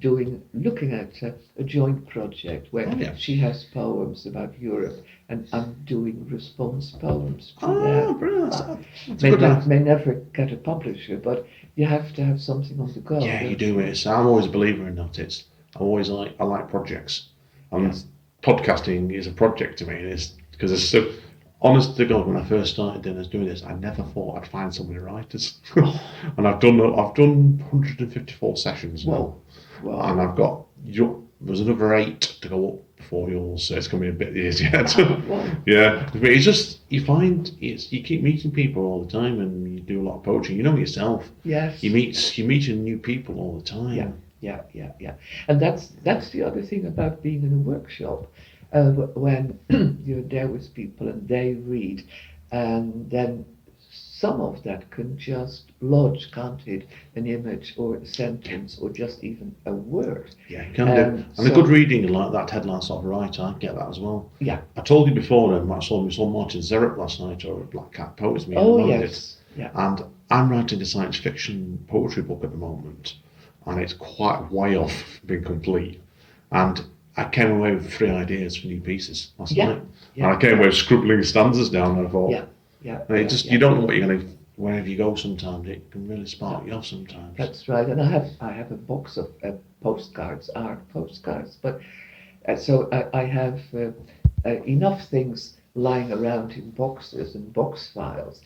doing 0.00 0.42
looking 0.52 0.92
at 0.92 1.12
uh, 1.22 1.30
a 1.58 1.64
joint 1.64 2.06
project 2.08 2.68
where 2.72 2.86
Oh, 2.88 2.94
yeah. 2.96 3.14
she 3.16 3.36
has 3.38 3.64
poems 3.64 4.26
about 4.26 4.58
Europe 4.60 5.02
and 5.30 5.48
I'm 5.52 5.74
doing 5.86 6.28
response 6.28 6.90
poems. 6.90 7.54
to 7.60 7.66
Ah, 7.66 8.12
that. 8.12 8.50
That's, 8.50 8.60
that's 9.06 9.22
May, 9.22 9.30
good. 9.30 9.40
not, 9.40 9.66
may 9.66 9.78
never 9.78 10.14
get 10.34 10.52
a 10.52 10.56
publisher, 10.56 11.16
but 11.16 11.46
you 11.76 11.86
have 11.86 12.12
to 12.14 12.24
have 12.24 12.38
something 12.42 12.78
on 12.80 12.92
the 12.92 13.00
go. 13.00 13.18
Yeah, 13.20 13.42
you 13.44 13.56
do 13.56 13.78
it. 13.78 13.96
So 13.96 14.12
I'm 14.12 14.26
always 14.26 14.44
a 14.46 14.50
believer 14.50 14.86
in 14.88 14.96
that. 14.96 15.18
It's 15.18 15.44
I 15.74 15.78
always 15.78 16.10
like 16.10 16.34
I 16.38 16.44
like 16.44 16.68
projects, 16.68 17.28
and 17.70 17.94
podcasting 18.42 19.14
is 19.14 19.26
a 19.26 19.32
project 19.32 19.78
to 19.78 19.86
me. 19.86 19.94
And 19.94 20.12
it's 20.12 20.34
because 20.50 20.70
it's 20.70 20.84
so. 20.86 21.10
Honest 21.64 21.96
to 21.96 22.04
God, 22.04 22.26
when 22.26 22.36
I 22.36 22.44
first 22.44 22.72
started 22.74 23.02
doing 23.02 23.16
this, 23.18 23.28
doing 23.28 23.44
this, 23.46 23.62
I 23.62 23.74
never 23.74 24.02
thought 24.02 24.36
I'd 24.38 24.48
find 24.48 24.74
so 24.74 24.82
many 24.84 24.98
writers, 24.98 25.60
and 25.76 26.46
I've 26.48 26.58
done 26.60 26.80
I've 26.80 27.14
done 27.14 27.58
154 27.70 28.56
sessions 28.56 29.06
now, 29.06 29.36
Wow. 29.82 30.10
and 30.10 30.20
I've 30.20 30.36
got 30.36 30.64
you. 30.84 31.28
There's 31.40 31.60
another 31.60 31.94
eight 31.94 32.20
to 32.20 32.48
go 32.48 32.68
up 32.68 32.96
before 32.96 33.28
yours, 33.30 33.64
so 33.64 33.74
it's 33.76 33.88
going 33.88 34.02
to 34.04 34.12
be 34.12 34.14
a 34.24 34.26
bit 34.26 34.36
easier. 34.36 34.84
Wow. 35.28 35.50
yeah, 35.66 36.08
but 36.12 36.24
it's 36.24 36.44
just 36.44 36.80
you 36.88 37.04
find 37.04 37.50
it's 37.60 37.92
you 37.92 38.02
keep 38.02 38.22
meeting 38.22 38.50
people 38.50 38.84
all 38.84 39.04
the 39.04 39.10
time, 39.10 39.40
and 39.40 39.72
you 39.72 39.80
do 39.80 40.00
a 40.00 40.04
lot 40.08 40.16
of 40.16 40.22
poetry. 40.24 40.54
You 40.56 40.62
know 40.64 40.76
yourself. 40.76 41.30
Yes. 41.44 41.82
You 41.82 41.90
meet 41.92 42.36
you 42.38 42.44
meeting 42.44 42.82
new 42.82 42.98
people 42.98 43.38
all 43.38 43.56
the 43.58 43.64
time. 43.64 43.94
Yeah, 43.96 44.10
yeah, 44.40 44.62
yeah, 44.72 44.92
yeah. 44.98 45.14
And 45.48 45.60
that's 45.60 45.88
that's 46.02 46.30
the 46.30 46.42
other 46.42 46.62
thing 46.62 46.86
about 46.86 47.22
being 47.22 47.42
in 47.44 47.52
a 47.52 47.56
workshop, 47.58 48.26
uh, 48.72 48.90
when 49.14 49.58
you're 50.04 50.22
there 50.22 50.48
with 50.48 50.72
people 50.74 51.08
and 51.08 51.28
they 51.28 51.54
read, 51.54 52.04
and 52.50 53.10
then 53.10 53.44
some 53.94 54.40
of 54.40 54.62
that 54.62 54.88
can 54.90 55.18
just 55.18 55.72
lodge, 55.80 56.30
can't 56.32 56.60
it, 56.66 56.86
an 57.16 57.26
image 57.26 57.74
or 57.76 57.96
a 57.96 58.06
sentence 58.06 58.78
or 58.80 58.88
just 58.88 59.22
even 59.24 59.54
a 59.66 59.72
word. 59.72 60.34
Yeah, 60.48 60.64
can 60.72 60.88
Um, 60.88 60.94
do. 60.94 61.02
And 61.02 61.36
so- 61.36 61.44
a 61.46 61.50
good 61.50 61.68
reading 61.68 62.06
like 62.08 62.32
that 62.32 62.48
headline 62.48 62.82
sort 62.82 63.00
of 63.00 63.04
writer, 63.06 63.42
I 63.42 63.54
get 63.58 63.74
that 63.74 63.88
as 63.88 63.98
well. 64.00 64.30
Yeah. 64.38 64.60
I 64.76 64.80
told 64.82 65.08
you 65.08 65.14
before, 65.14 65.54
um, 65.58 65.70
I 65.72 65.80
saw, 65.80 66.02
we 66.02 66.12
saw 66.12 66.28
Martin 66.28 66.60
Zerek 66.60 66.96
last 66.96 67.20
night 67.20 67.44
or 67.44 67.56
Black 67.64 67.92
Cat 67.92 68.16
Poets 68.16 68.46
Meeting. 68.46 68.64
Oh 68.64 68.86
yes, 68.86 69.38
yeah. 69.56 69.70
And 69.74 70.04
I'm 70.30 70.48
writing 70.50 70.80
a 70.80 70.86
science 70.86 71.16
fiction 71.16 71.84
poetry 71.88 72.22
book 72.22 72.44
at 72.44 72.52
the 72.52 72.56
moment, 72.58 73.16
and 73.66 73.80
it's 73.80 73.92
quite 73.92 74.50
way 74.52 74.76
off 74.76 75.20
being 75.26 75.42
complete. 75.44 76.00
And 76.52 76.84
I 77.16 77.24
came 77.28 77.50
away 77.50 77.74
with 77.74 77.92
three 77.92 78.10
ideas 78.10 78.56
for 78.56 78.66
new 78.68 78.80
pieces 78.80 79.32
last 79.38 79.52
Yeah, 79.52 79.66
night. 79.74 79.82
yeah. 80.14 80.24
And 80.28 80.36
I 80.36 80.40
came 80.40 80.58
away 80.58 80.66
with 80.68 80.76
scribbling 80.76 81.22
stanzas 81.22 81.68
down, 81.70 81.98
and 81.98 82.08
I 82.08 82.10
thought, 82.10 82.30
Yeah, 82.30 82.44
yeah. 82.82 83.02
and 83.08 83.18
it 83.18 83.22
yeah, 83.22 83.28
just 83.28 83.44
you 83.46 83.58
don't 83.58 83.78
know 83.80 83.86
what 83.86 83.96
you're 83.96 84.06
going 84.06 84.20
to. 84.20 84.26
Wherever 84.56 84.86
you 84.86 84.96
go, 84.98 85.14
sometimes 85.14 85.66
it 85.68 85.90
can 85.90 86.06
really 86.08 86.26
spark 86.26 86.66
you 86.66 86.72
off. 86.74 86.86
Sometimes. 86.86 87.36
That's 87.36 87.68
right, 87.68 87.88
and 87.88 88.00
I 88.00 88.04
have 88.10 88.28
I 88.40 88.52
have 88.52 88.70
a 88.70 88.76
box 88.76 89.16
of 89.16 89.28
uh, 89.42 89.52
postcards, 89.82 90.50
art 90.50 90.86
postcards, 90.92 91.56
but 91.60 91.80
uh, 92.46 92.56
so 92.56 92.88
I, 92.92 93.20
I 93.20 93.24
have 93.24 93.60
uh, 93.74 93.90
uh, 94.44 94.62
enough 94.64 95.08
things 95.08 95.56
lying 95.74 96.12
around 96.12 96.52
in 96.52 96.70
boxes 96.72 97.34
and 97.34 97.50
box 97.52 97.90
files. 97.94 98.42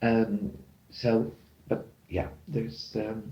Um, 0.00 0.52
so, 0.90 1.30
but 1.68 1.86
yeah, 2.08 2.28
there's. 2.46 2.96
Um, 2.96 3.22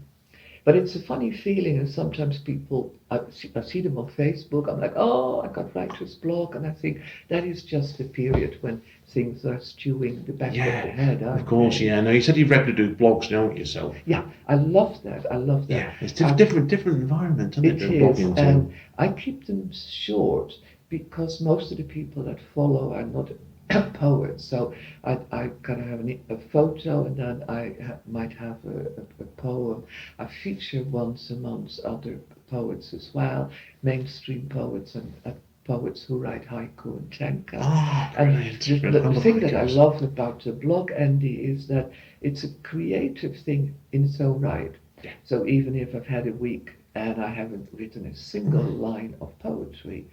but 0.66 0.74
it's 0.74 0.96
a 0.96 1.00
funny 1.00 1.30
feeling, 1.30 1.78
and 1.78 1.88
sometimes 1.88 2.38
people, 2.38 2.92
I 3.08 3.20
see, 3.30 3.52
I 3.54 3.60
see 3.62 3.80
them 3.82 3.96
on 3.98 4.10
Facebook. 4.10 4.68
I'm 4.68 4.80
like, 4.80 4.94
oh, 4.96 5.40
I 5.40 5.46
got 5.46 5.72
writer's 5.76 6.16
block, 6.16 6.56
and 6.56 6.66
I 6.66 6.72
think 6.72 7.00
that 7.28 7.44
is 7.44 7.62
just 7.62 7.98
the 7.98 8.04
period 8.04 8.58
when 8.62 8.82
things 9.14 9.44
are 9.46 9.60
stewing 9.60 10.24
the 10.26 10.32
back 10.32 10.56
Yeah, 10.56 10.64
of 10.66 10.86
the 10.86 10.90
head. 10.90 11.22
Of 11.22 11.46
course, 11.46 11.78
they? 11.78 11.84
yeah. 11.86 12.00
No, 12.00 12.10
you 12.10 12.20
said 12.20 12.36
you 12.36 12.46
to 12.48 12.72
do 12.72 12.96
blogs, 12.96 13.28
don't 13.30 13.52
you, 13.52 13.60
yourself? 13.60 13.94
Yeah, 14.06 14.24
I 14.48 14.56
love 14.56 15.00
that. 15.04 15.30
I 15.32 15.36
love 15.36 15.68
that. 15.68 15.74
Yeah, 15.74 15.92
it's 16.00 16.12
diff- 16.12 16.26
Um, 16.32 16.36
different, 16.36 16.66
different 16.68 17.00
environment, 17.00 17.52
isn't 17.54 17.64
it? 17.64 17.82
It 17.82 17.92
is, 17.92 17.98
blog 18.00 18.18
into? 18.18 18.42
and 18.42 18.74
I 18.98 19.08
keep 19.12 19.46
them 19.46 19.70
short 19.72 20.52
because 20.88 21.40
most 21.40 21.70
of 21.70 21.78
the 21.78 21.84
people 21.84 22.22
that 22.24 22.40
follow 22.54 22.92
are 22.92 23.04
not 23.04 23.30
poets. 23.94 24.44
So 24.44 24.72
I 25.04 25.18
I 25.32 25.48
kind 25.62 25.80
of 25.80 25.86
have 25.86 26.00
an, 26.00 26.20
a 26.28 26.36
photo, 26.36 27.04
and 27.06 27.16
then 27.16 27.44
I 27.48 27.74
ha- 27.84 27.98
might 28.06 28.32
have 28.34 28.58
a, 28.64 28.78
a, 29.00 29.22
a 29.22 29.26
poem. 29.36 29.84
I 30.18 30.26
feature 30.26 30.82
once 30.84 31.30
a 31.30 31.36
month 31.36 31.78
other 31.84 32.18
poets 32.48 32.92
as 32.94 33.10
well, 33.14 33.50
mainstream 33.82 34.46
poets 34.48 34.94
and 34.94 35.12
uh, 35.24 35.32
poets 35.64 36.04
who 36.04 36.18
write 36.18 36.44
haiku 36.46 36.96
and 36.98 37.10
tanka. 37.12 37.58
Ah, 37.60 38.12
And 38.16 38.32
brilliant. 38.34 38.60
the, 38.80 39.00
the 39.00 39.14
thing 39.20 39.40
that 39.40 39.54
I 39.54 39.64
love 39.64 40.02
about 40.02 40.42
the 40.44 40.52
blog, 40.52 40.90
Andy, 40.92 41.34
is 41.44 41.66
that 41.68 41.90
it's 42.20 42.44
a 42.44 42.48
creative 42.62 43.36
thing 43.36 43.74
in 43.92 44.04
its 44.04 44.20
own 44.20 44.40
right. 44.40 44.72
Yeah. 45.02 45.12
So 45.24 45.46
even 45.46 45.74
if 45.74 45.94
I've 45.94 46.06
had 46.06 46.26
a 46.26 46.32
week 46.32 46.74
and 46.94 47.20
I 47.20 47.28
haven't 47.30 47.68
written 47.72 48.06
a 48.06 48.14
single 48.14 48.62
line 48.62 49.14
of 49.20 49.38
poetry, 49.38 50.06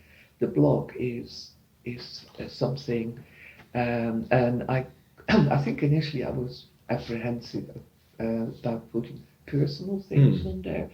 the 0.44 0.52
blog 0.52 0.92
is 1.00 1.56
is 1.86 2.26
uh, 2.40 2.48
something. 2.48 3.20
Um, 3.76 4.28
and 4.32 4.64
I, 4.70 4.86
I 5.30 5.58
think 5.64 5.84
initially 5.84 6.24
I 6.24 6.32
was 6.32 6.68
apprehensive 6.90 7.70
uh, 8.20 8.48
about 8.62 8.92
putting 8.92 9.22
personal 9.48 10.00
things 10.00 10.44
Hmm. 10.44 10.46
on 10.46 10.62
there, 10.64 10.90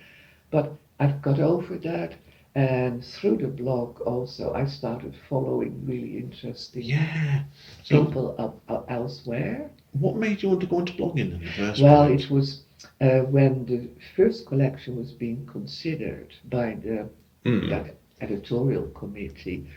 but 0.52 0.76
I've 1.00 1.22
got 1.22 1.40
over 1.40 1.78
that. 1.80 2.16
And 2.56 3.04
through 3.04 3.38
the 3.38 3.48
blog 3.48 4.02
also, 4.02 4.54
I 4.54 4.66
started 4.66 5.16
following 5.30 5.86
really 5.86 6.18
interesting 6.18 6.86
Yeah. 6.86 7.44
So, 7.84 8.06
people 8.06 8.36
up, 8.38 8.62
up 8.68 8.86
elsewhere. 8.90 9.72
what 9.94 10.16
made 10.16 10.44
you 10.44 10.50
want 10.50 10.62
to 10.62 10.68
go 10.68 10.80
into 10.80 10.94
blogging 10.94 11.34
in 11.34 11.46
the 11.46 11.52
first 11.52 11.86
Well, 11.86 12.04
place? 12.04 12.22
it 12.22 12.30
was 12.30 12.64
uh, 13.02 13.22
when 13.22 13.66
the 13.66 13.90
first 14.16 14.46
collection 14.46 14.96
was 14.98 15.14
being 15.14 15.46
considered 15.46 16.36
by 16.50 16.76
the 16.76 17.10
Mm. 17.46 17.84
Editorial 18.22 18.88
committee, 18.90 19.68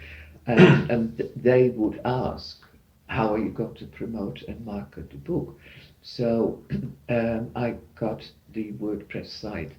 and, 0.46 0.90
and 0.90 1.30
they 1.36 1.70
would 1.70 2.00
ask, 2.04 2.60
"How 3.06 3.34
are 3.34 3.38
you 3.38 3.50
going 3.50 3.74
to 3.76 3.86
promote 3.86 4.42
and 4.42 4.64
market 4.64 5.10
the 5.10 5.16
book?" 5.18 5.58
So 6.02 6.58
um, 7.08 7.50
I 7.54 7.76
got 7.94 8.28
the 8.52 8.72
WordPress 8.72 9.26
site, 9.28 9.72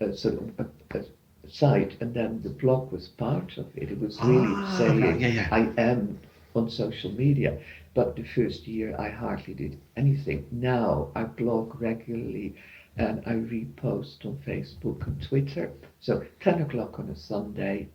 uh, 0.00 0.12
sort 0.12 0.34
of 0.34 0.50
a, 0.58 0.98
a 0.98 1.04
site, 1.48 1.96
and 2.00 2.14
then 2.14 2.42
the 2.42 2.50
blog 2.50 2.92
was 2.92 3.08
part 3.08 3.56
of 3.58 3.66
it. 3.76 3.90
It 3.90 4.00
was 4.00 4.18
really 4.22 4.52
Ah, 4.54 4.74
saying, 4.78 5.20
yeah, 5.20 5.26
yeah. 5.28 5.48
I 5.50 5.72
am 5.78 6.18
on 6.54 6.68
social 6.70 7.10
media. 7.12 7.58
But 7.94 8.16
the 8.16 8.22
first 8.24 8.66
year, 8.66 8.94
I 8.98 9.08
hardly 9.10 9.54
did 9.54 9.78
anything. 9.96 10.46
Now 10.50 11.08
I 11.14 11.24
blog 11.24 11.80
regularly 11.80 12.54
and 12.96 13.22
I 13.26 13.32
repost 13.34 14.24
on 14.24 14.38
Facebook 14.46 15.06
and 15.06 15.20
Twitter. 15.22 15.70
So 16.00 16.24
10 16.40 16.62
o'clock 16.62 16.98
on 16.98 17.08
a 17.10 17.16
Sunday, 17.16 17.88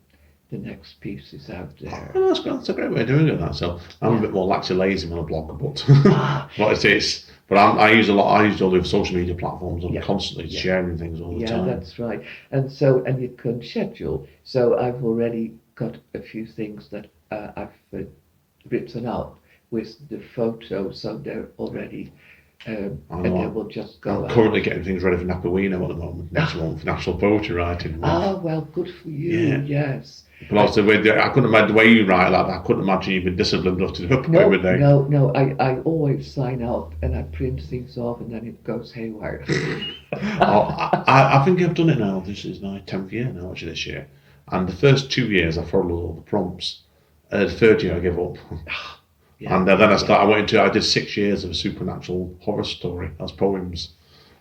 the 0.50 0.58
next 0.58 1.00
piece 1.00 1.32
is 1.34 1.50
out 1.50 1.70
there. 1.78 2.10
Oh, 2.14 2.28
that's, 2.28 2.40
that's 2.42 2.68
a 2.70 2.72
great 2.72 2.90
way 2.90 3.02
of 3.02 3.08
doing 3.08 3.28
it. 3.28 3.38
That 3.38 3.54
so 3.54 3.78
I'm 4.00 4.16
a 4.16 4.20
bit 4.20 4.32
more 4.32 4.46
laxy 4.48 4.76
lazy 4.76 5.08
when 5.08 5.18
I 5.18 5.22
blog, 5.22 5.58
but 5.60 5.84
Ah. 6.06 6.50
what 6.56 6.72
it 6.72 6.84
is. 6.96 7.26
But 7.48 7.58
I'm, 7.58 7.78
I 7.78 7.90
use 7.92 8.08
a 8.08 8.14
lot. 8.14 8.40
I 8.40 8.46
use 8.46 8.60
all 8.62 8.70
the 8.70 8.82
social 8.84 9.16
media 9.16 9.34
platforms. 9.34 9.84
I'm 9.84 9.92
Yeah. 9.94 10.02
constantly 10.02 10.46
Yeah. 10.46 10.60
sharing 10.60 10.96
things 10.98 11.20
all 11.20 11.38
the 11.38 11.46
time. 11.46 11.66
Yeah, 11.66 11.74
that's 11.74 11.98
right. 11.98 12.22
And 12.50 12.70
so, 12.70 13.02
and 13.04 13.20
you 13.20 13.28
can 13.30 13.62
schedule. 13.62 14.26
So 14.44 14.78
I've 14.78 15.02
already 15.04 15.54
got 15.74 15.96
a 16.14 16.20
few 16.20 16.46
things 16.46 16.88
that 16.90 17.06
uh, 17.30 17.52
I've 17.56 17.68
uh, 17.94 18.04
written 18.68 19.06
up 19.06 19.38
with 19.70 20.08
the 20.08 20.20
photo, 20.34 20.90
so 20.90 21.18
they're 21.18 21.48
already, 21.58 22.10
um, 22.66 23.02
and 23.10 23.22
know. 23.22 23.38
they 23.42 23.46
will 23.48 23.68
just 23.68 24.00
go 24.00 24.18
I'm 24.18 24.24
out. 24.24 24.30
currently 24.30 24.60
getting 24.62 24.82
things 24.84 25.02
ready 25.02 25.18
for 25.18 25.24
NaPoWriMo 25.24 25.82
at 25.82 25.88
the 25.88 25.94
moment. 25.94 26.32
Next 26.40 26.54
month, 26.54 26.84
National 26.84 27.18
Poetry 27.18 27.54
Writing. 27.54 28.00
Month. 28.00 28.04
Ah, 28.04 28.36
well, 28.40 28.62
good 28.62 28.90
for 29.02 29.08
you. 29.10 29.38
Yeah. 29.38 29.62
Yes. 29.62 30.24
But 30.48 30.58
also, 30.58 30.84
with 30.84 31.02
the, 31.04 31.20
I 31.22 31.28
couldn't 31.30 31.48
imagine 31.48 31.68
the 31.68 31.74
way 31.74 31.88
you 31.90 32.06
write 32.06 32.28
like 32.30 32.46
that. 32.46 32.60
I 32.60 32.62
couldn't 32.62 32.82
imagine 32.82 33.12
you 33.14 33.20
being 33.22 33.36
disciplined 33.36 33.80
enough 33.80 33.94
to 33.96 34.06
do 34.06 34.22
poem 34.22 34.62
No, 34.80 35.02
no, 35.02 35.02
no. 35.02 35.34
I, 35.34 35.54
I 35.58 35.78
always 35.80 36.32
sign 36.32 36.62
up 36.62 36.94
and 37.02 37.16
I 37.16 37.22
print 37.22 37.60
things 37.62 37.98
off 37.98 38.20
and 38.20 38.32
then 38.32 38.46
it 38.46 38.62
goes 38.64 38.92
haywire. 38.92 39.44
Oh, 40.40 40.62
I, 41.06 41.38
I- 41.40 41.44
think 41.44 41.60
I've 41.60 41.74
done 41.74 41.90
it 41.90 41.98
now. 41.98 42.20
This 42.20 42.44
is 42.44 42.60
my 42.60 42.78
tenth 42.86 43.12
year 43.12 43.26
now, 43.26 43.50
actually, 43.50 43.72
this 43.72 43.86
year. 43.86 44.08
And 44.50 44.66
the 44.68 44.72
first 44.76 45.10
two 45.12 45.26
years, 45.30 45.58
I 45.58 45.64
followed 45.64 45.90
all 45.92 46.14
the 46.14 46.22
prompts. 46.22 46.80
Uh, 47.30 47.44
the 47.44 47.50
third 47.50 47.82
year, 47.82 47.96
I 47.96 48.00
gave 48.00 48.18
up. 48.18 48.36
Yeah. 49.40 49.56
And 49.56 49.68
uh, 49.68 49.76
then 49.76 49.92
I 49.92 49.96
started. 49.98 50.24
I 50.24 50.24
went 50.26 50.40
into. 50.40 50.60
I 50.60 50.68
did 50.68 50.82
six 50.82 51.16
years 51.16 51.44
of 51.44 51.52
a 51.52 51.54
supernatural 51.54 52.36
horror 52.40 52.64
story 52.64 53.12
as 53.20 53.30
poems, 53.30 53.90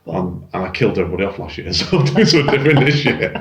um, 0.08 0.48
and 0.54 0.64
I 0.66 0.72
killed 0.72 0.98
everybody 0.98 1.24
off 1.26 1.38
last 1.38 1.60
year. 1.60 1.72
So 1.74 2.00
I'm 2.00 2.06
doing 2.06 2.26
something 2.26 2.52
different 2.64 2.80
this 2.84 3.06
year. 3.06 3.32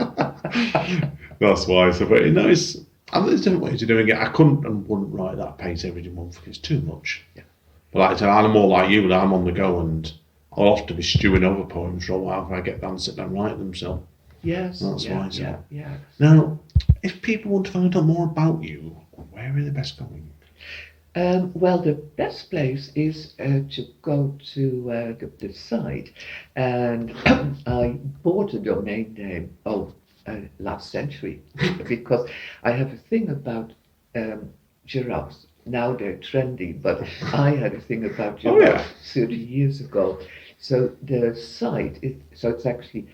That's 1.38 1.66
why. 1.66 1.90
So, 1.92 2.07
but 2.07 2.25
you 2.25 2.33
know, 2.33 2.49
it's. 2.49 2.77
And 3.12 3.29
there's 3.29 3.42
different 3.42 3.62
ways 3.62 3.83
of 3.83 3.88
doing 3.88 4.09
it. 4.09 4.16
I 4.16 4.29
couldn't 4.29 4.66
and 4.66 4.87
wouldn't 4.88 5.14
write 5.14 5.37
that 5.37 5.59
pace 5.59 5.85
every 5.85 6.03
month. 6.09 6.40
It's 6.44 6.59
too 6.59 6.81
much. 6.81 7.25
Yeah. 7.37 7.44
But 7.92 8.01
like 8.01 8.11
I 8.11 8.16
said, 8.16 8.29
I'm 8.29 8.51
more 8.51 8.66
like 8.66 8.90
you. 8.90 9.05
and 9.05 9.14
I'm 9.14 9.33
on 9.33 9.44
the 9.44 9.53
go, 9.53 9.79
and 9.79 10.12
I'll 10.53 10.68
often 10.70 10.96
be 10.96 11.03
stewing 11.03 11.44
over 11.44 11.64
poems 11.64 12.07
for 12.07 12.14
a 12.14 12.18
while 12.18 12.46
if 12.46 12.53
I 12.53 12.61
get 12.61 12.81
down 12.81 12.90
and 12.90 13.01
sit 13.01 13.16
down 13.16 13.27
and 13.27 13.35
write 13.35 13.59
them. 13.59 13.75
So 13.75 14.03
yes. 14.42 14.81
That's 14.81 15.05
yeah, 15.05 15.18
why, 15.18 15.29
so- 15.29 15.42
yeah, 15.42 15.57
yeah. 15.70 15.96
now, 16.18 16.59
if 17.03 17.22
people 17.22 17.53
want 17.53 17.66
to 17.66 17.72
find 17.72 17.94
out 17.96 18.05
more 18.05 18.25
about 18.25 18.62
you, 18.62 18.96
where 19.31 19.57
are 19.57 19.62
they 19.62 19.70
best 19.70 19.99
going? 19.99 20.31
Um, 21.14 21.53
well, 21.55 21.79
the 21.79 21.94
best 21.94 22.51
place 22.51 22.92
is 22.94 23.33
uh, 23.40 23.61
to 23.70 23.87
go 24.03 24.37
to 24.53 24.90
uh, 24.90 25.07
the, 25.18 25.31
the 25.38 25.53
site, 25.55 26.12
and 26.57 27.12
I 27.66 27.99
bought 28.22 28.53
a 28.53 28.59
domain 28.59 29.14
name 29.14 29.57
oh 29.64 29.94
uh, 30.27 30.37
last 30.59 30.91
century 30.91 31.41
because 31.89 32.29
I 32.62 32.73
have 32.73 32.93
a 32.93 32.97
thing 32.97 33.31
about 33.31 33.73
um, 34.15 34.51
giraffes. 34.87 35.47
Now 35.67 35.95
they're 35.95 36.17
trendy, 36.17 36.73
but 36.81 37.01
I 37.35 37.51
had 37.51 37.75
a 37.75 37.81
thing 37.81 38.05
about 38.05 38.41
Oh, 38.45 38.59
giraffes 38.59 39.17
yeah. 39.17 39.25
30 39.25 39.37
years 39.37 39.81
ago. 39.81 40.19
So 40.59 40.91
the 41.03 41.35
site 41.35 41.99
is 42.03 42.15
so 42.35 42.51
it's 42.51 42.67
actually 42.67 43.07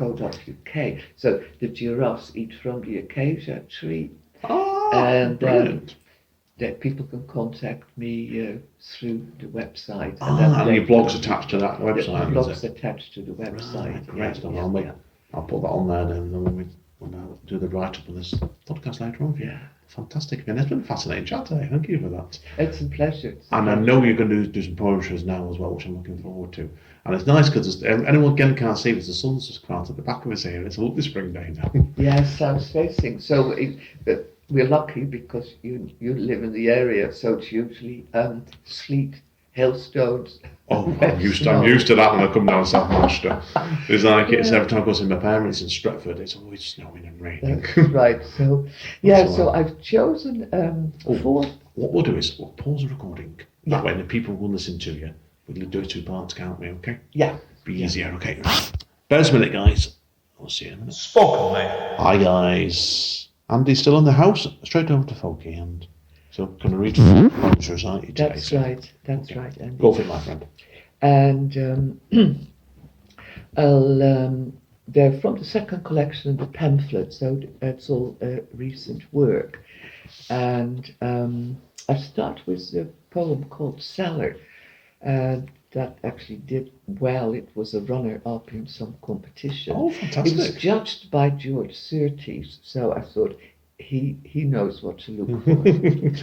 www.acaciapublications.co.uk. 0.00 0.98
So 1.16 1.40
the 1.60 1.68
giraffes 1.68 2.32
eat 2.36 2.52
from 2.62 2.82
the 2.82 2.98
acacia 2.98 3.60
tree. 3.68 4.10
Oh, 4.48 4.90
And, 4.94 5.32
um, 5.32 5.38
brilliant. 5.38 5.96
That 6.60 6.80
people 6.80 7.06
can 7.06 7.26
contact 7.26 7.84
me 7.96 8.46
uh, 8.46 8.58
through 8.80 9.26
the 9.38 9.46
website. 9.46 10.18
Ah, 10.20 10.60
and 10.60 10.68
they 10.68 10.76
your 10.76 10.86
blog's 10.86 11.14
attached 11.14 11.50
to 11.50 11.58
that 11.58 11.78
website, 11.78 12.26
is 12.26 12.32
blog's 12.32 12.64
attached 12.64 13.14
to 13.14 13.22
the 13.22 13.32
website. 13.32 13.94
Right, 13.94 14.06
great 14.06 14.44
yeah, 14.44 14.50
yeah, 14.50 14.60
I'll, 14.60 14.68
make, 14.68 14.84
yeah. 14.84 14.92
I'll 15.34 15.42
put 15.42 15.62
that 15.62 15.68
on 15.68 15.88
there 15.88 16.02
and 16.02 16.32
then 16.32 16.44
when 16.44 16.56
we 16.56 16.66
when 16.98 17.14
I 17.14 17.48
do 17.48 17.58
the 17.58 17.68
write 17.68 17.98
up 17.98 18.08
of 18.08 18.14
this 18.14 18.34
podcast 18.66 19.00
later 19.00 19.24
on. 19.24 19.36
Yeah. 19.40 19.58
Fantastic. 19.88 20.46
And 20.46 20.58
it's 20.58 20.68
been 20.68 20.82
a 20.82 20.84
fascinating 20.84 21.24
chat 21.24 21.46
today. 21.46 21.66
Thank 21.68 21.88
you 21.88 21.98
for 21.98 22.08
that. 22.10 22.38
It's 22.58 22.80
a 22.80 22.84
pleasure. 22.84 23.30
It's 23.30 23.50
a 23.50 23.56
And 23.56 23.68
I 23.68 23.74
know 23.74 24.04
you're 24.04 24.16
going 24.16 24.30
to 24.30 24.44
do, 24.44 24.46
do 24.46 24.62
some 24.62 24.76
poetry 24.76 25.20
now 25.24 25.50
as 25.50 25.58
well, 25.58 25.74
which 25.74 25.84
I'm 25.84 25.96
looking 25.96 26.22
forward 26.22 26.52
to. 26.52 26.70
And 27.04 27.14
it's 27.14 27.26
nice 27.26 27.48
because 27.48 27.82
anyone 27.82 28.34
again 28.34 28.54
can't 28.54 28.78
see 28.78 28.92
this. 28.92 29.08
The 29.08 29.14
sun's 29.14 29.48
just 29.48 29.66
come 29.66 29.76
out 29.76 29.90
at 29.90 29.96
the 29.96 30.02
back 30.02 30.24
of 30.24 30.30
us 30.30 30.44
here. 30.44 30.64
It's 30.64 30.76
a 30.76 30.82
lovely 30.82 31.02
spring 31.02 31.32
day 31.32 31.52
now. 31.56 31.72
Yes, 31.96 32.38
south 32.38 32.70
facing. 32.70 33.18
So 33.18 33.50
it, 33.52 33.78
but 34.04 34.32
we're 34.50 34.68
lucky 34.68 35.04
because 35.04 35.54
you 35.62 35.90
you 36.00 36.14
live 36.14 36.42
in 36.42 36.52
the 36.52 36.68
area, 36.68 37.12
so 37.12 37.34
it's 37.34 37.50
usually 37.52 38.06
um, 38.14 38.44
sleet, 38.64 39.14
hailstones. 39.52 40.40
Oh, 40.68 40.96
I'm 41.00 41.20
used, 41.30 41.42
to. 41.44 41.50
I'm 41.50 41.64
used 41.64 41.86
to 41.88 41.94
that 41.96 42.12
when 42.12 42.22
I 42.28 42.32
come 42.32 42.46
down 42.46 42.64
South 42.66 42.90
Manchester. 42.90 43.42
It's 43.88 44.04
like 44.04 44.30
it's 44.30 44.50
every 44.52 44.68
time 44.68 44.82
I 44.82 44.84
go 44.84 44.92
see 44.92 45.04
my 45.04 45.16
parents 45.16 45.60
in 45.62 45.68
Stretford, 45.68 46.18
it's 46.20 46.36
always 46.36 46.64
snowing 46.64 47.06
and 47.06 47.20
raining. 47.20 47.60
That's 47.62 47.76
right. 47.90 48.22
So 48.36 48.66
yeah, 49.02 49.26
so 49.26 49.48
all 49.48 49.56
I've 49.56 49.80
chosen 49.82 50.48
um, 50.52 50.92
Oh. 51.06 51.18
four. 51.18 51.44
what 51.74 51.92
we'll 51.92 52.02
do 52.04 52.16
is 52.16 52.38
we'll 52.38 52.50
pause 52.50 52.82
the 52.82 52.88
recording. 52.88 53.40
Yeah. 53.64 53.76
That 53.76 53.84
way 53.84 53.94
the 53.94 54.04
people 54.04 54.34
will 54.34 54.50
listen 54.50 54.78
to 54.80 54.92
you. 54.92 55.14
We'll 55.48 55.68
do 55.68 55.80
it 55.80 55.90
two 55.90 56.02
parts, 56.02 56.32
can't 56.34 56.58
we? 56.60 56.68
Okay? 56.68 56.98
Yeah. 57.12 57.36
Be 57.64 57.82
easier, 57.82 58.12
okay? 58.14 58.40
Bear 59.08 59.18
us 59.18 59.30
a 59.30 59.32
minute, 59.32 59.52
guys. 59.52 59.96
We'll 60.38 60.48
see 60.48 60.66
you 60.66 60.70
in 60.72 60.76
a 60.78 60.80
minute. 60.82 60.94
Spoken 60.94 61.52
Label. 61.54 61.96
Hi, 61.98 62.16
guys. 62.16 63.28
Andy's 63.50 63.80
still 63.80 63.98
in 63.98 64.04
the 64.04 64.12
house. 64.12 64.46
Straight 64.64 64.90
over 64.90 65.04
to 65.06 65.14
Folky 65.14 65.60
and 65.60 65.86
so 66.30 66.46
can 66.60 66.70
to 66.70 66.76
read 66.76 66.96
from 66.96 67.28
Lawrence 67.40 67.66
Society 67.66 68.08
today. 68.08 68.28
That's 68.28 68.52
right. 68.52 68.92
That's 69.04 69.30
Okay. 69.30 69.40
right. 69.40 69.56
And 69.58 69.78
Go 69.78 69.92
for 69.92 70.02
it, 70.02 70.06
my 70.06 70.20
friend. 70.20 70.46
and 71.02 71.56
um, 71.58 72.00
I'll, 73.56 74.02
um, 74.02 74.52
they're 74.88 75.18
from 75.20 75.38
the 75.38 75.44
second 75.44 75.84
collection 75.84 76.30
of 76.30 76.38
the 76.38 76.46
pamphlet, 76.46 77.12
so 77.12 77.40
it's 77.62 77.90
all 77.90 78.16
uh, 78.22 78.36
recent 78.54 79.02
work. 79.12 79.60
And 80.28 80.92
um, 81.00 81.56
I 81.88 81.96
start 81.96 82.40
with 82.46 82.72
a 82.74 82.86
poem 83.10 83.44
called 83.44 83.82
Cellar, 83.82 84.36
and 85.02 85.50
that 85.72 85.98
actually 86.04 86.38
did 86.38 86.72
well. 86.86 87.32
It 87.32 87.48
was 87.54 87.74
a 87.74 87.80
runner-up 87.80 88.52
in 88.52 88.66
some 88.66 88.96
competition. 89.02 89.74
Oh, 89.76 89.90
fantastic! 89.90 90.34
It 90.34 90.38
was 90.38 90.54
judged 90.56 91.10
by 91.10 91.30
George 91.30 91.74
Szirtes, 91.74 92.58
so 92.62 92.92
I 92.92 93.00
thought 93.02 93.38
he 93.78 94.18
he 94.24 94.44
knows 94.44 94.82
what 94.82 94.98
to 95.00 95.12
look 95.12 95.44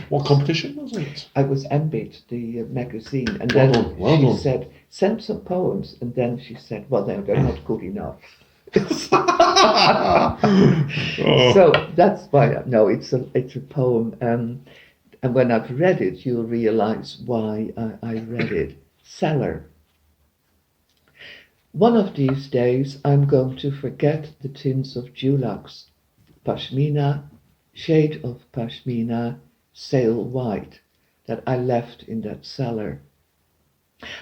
for. 0.02 0.04
what 0.10 0.26
competition 0.26 0.76
was 0.76 0.96
it? 0.98 1.30
I 1.36 1.44
was 1.44 1.66
Embit, 1.66 2.22
the 2.28 2.62
uh, 2.62 2.66
magazine, 2.66 3.30
and 3.42 3.50
then 3.52 3.72
done, 3.72 3.98
well 3.98 4.18
she 4.18 4.24
done. 4.24 4.38
said, 4.38 4.72
"Send 4.90 5.24
some 5.24 5.42
poems," 5.42 5.96
and 6.02 6.14
then 6.16 6.40
she 6.40 6.56
said, 6.56 6.86
"Well, 6.90 7.06
they're, 7.06 7.22
they're 7.22 7.42
not 7.52 7.64
good 7.66 7.82
enough." 7.82 8.18
Oh. 8.80 10.38
So 11.54 11.72
that's 11.96 12.28
why. 12.32 12.62
No, 12.66 12.88
it's 12.88 13.14
a 13.14 13.26
it's 13.34 13.56
a 13.56 13.60
poem, 13.62 14.16
um, 14.22 14.62
and 15.24 15.34
when 15.34 15.52
I've 15.52 15.72
read 15.80 16.02
it, 16.02 16.26
you'll 16.26 16.44
realise 16.44 17.18
why 17.26 17.72
I, 17.78 17.94
I 18.04 18.14
read 18.20 18.52
it. 18.52 18.78
Cellar. 19.10 19.70
One 21.72 21.96
of 21.96 22.16
these 22.18 22.50
days, 22.50 23.00
I'm 23.06 23.26
going 23.26 23.56
to 23.58 23.72
forget 23.72 24.34
the 24.42 24.50
tints 24.50 24.98
of 24.98 25.14
dulux, 25.14 25.86
pashmina, 26.46 27.24
shade 27.74 28.20
of 28.22 28.44
pashmina, 28.52 29.40
sail 29.72 30.22
white, 30.26 30.82
that 31.26 31.42
I 31.48 31.56
left 31.56 32.04
in 32.04 32.20
that 32.22 32.46
cellar. 32.46 33.02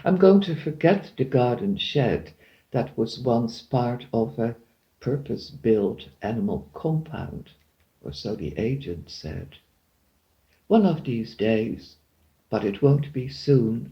I'm 0.06 0.17
going 0.17 0.41
to 0.41 0.56
forget 0.56 1.12
the 1.17 1.26
garden 1.26 1.78
shed 1.78 2.34
that 2.69 2.95
was 2.95 3.19
once 3.19 3.63
part 3.63 4.06
of 4.13 4.38
a 4.38 4.56
purpose 5.00 5.50
built 5.50 6.10
animal 6.21 6.69
compound, 6.76 7.50
or 8.04 8.13
so 8.13 8.36
the 8.36 8.54
agent 8.56 9.10
said. 9.10 9.56
One 10.67 10.86
of 10.86 11.04
these 11.06 11.36
days, 11.36 11.95
but 12.52 12.63
it 12.63 12.84
won't 12.84 13.12
be 13.12 13.28
soon, 13.28 13.91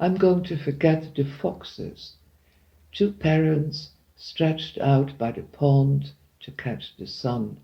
I'm 0.00 0.16
going 0.16 0.42
to 0.44 0.56
forget 0.56 1.14
the 1.14 1.24
foxes, 1.24 2.16
two 2.90 3.12
parents 3.12 3.90
stretched 4.16 4.76
out 4.78 5.16
by 5.16 5.30
the 5.30 5.42
pond 5.42 6.12
to 6.40 6.50
catch 6.50 6.96
the 6.96 7.06
sun, 7.06 7.58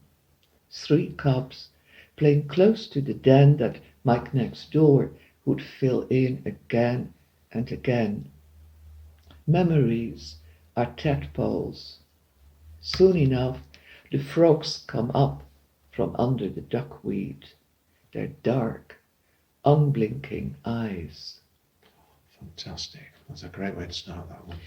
three 0.70 1.12
cubs 1.16 1.70
playing 2.16 2.46
close 2.46 2.86
to 2.86 3.00
the 3.00 3.14
den 3.14 3.56
that 3.56 3.80
Mike 4.04 4.32
next 4.32 4.70
door 4.70 5.10
would 5.44 5.60
fill 5.60 6.02
in 6.08 6.42
again 6.46 7.12
and 7.50 7.72
again. 7.72 8.30
Memories 9.46 10.36
are 10.76 10.94
tadpoles. 10.96 11.98
Soon 12.80 13.16
enough, 13.16 13.60
the 14.12 14.18
frogs 14.18 14.84
come 14.86 15.10
up 15.12 15.42
from 15.90 16.14
under 16.16 16.48
the 16.48 16.60
duckweed, 16.60 17.46
their 18.12 18.28
dark, 18.28 19.00
unblinking 19.64 20.54
eyes. 20.64 21.39
Fantastic. 22.40 23.02
That's 23.28 23.42
a 23.44 23.48
great 23.48 23.76
way 23.76 23.86
to 23.86 23.92
start 23.92 24.28
that 24.28 24.46
one. 24.48 24.58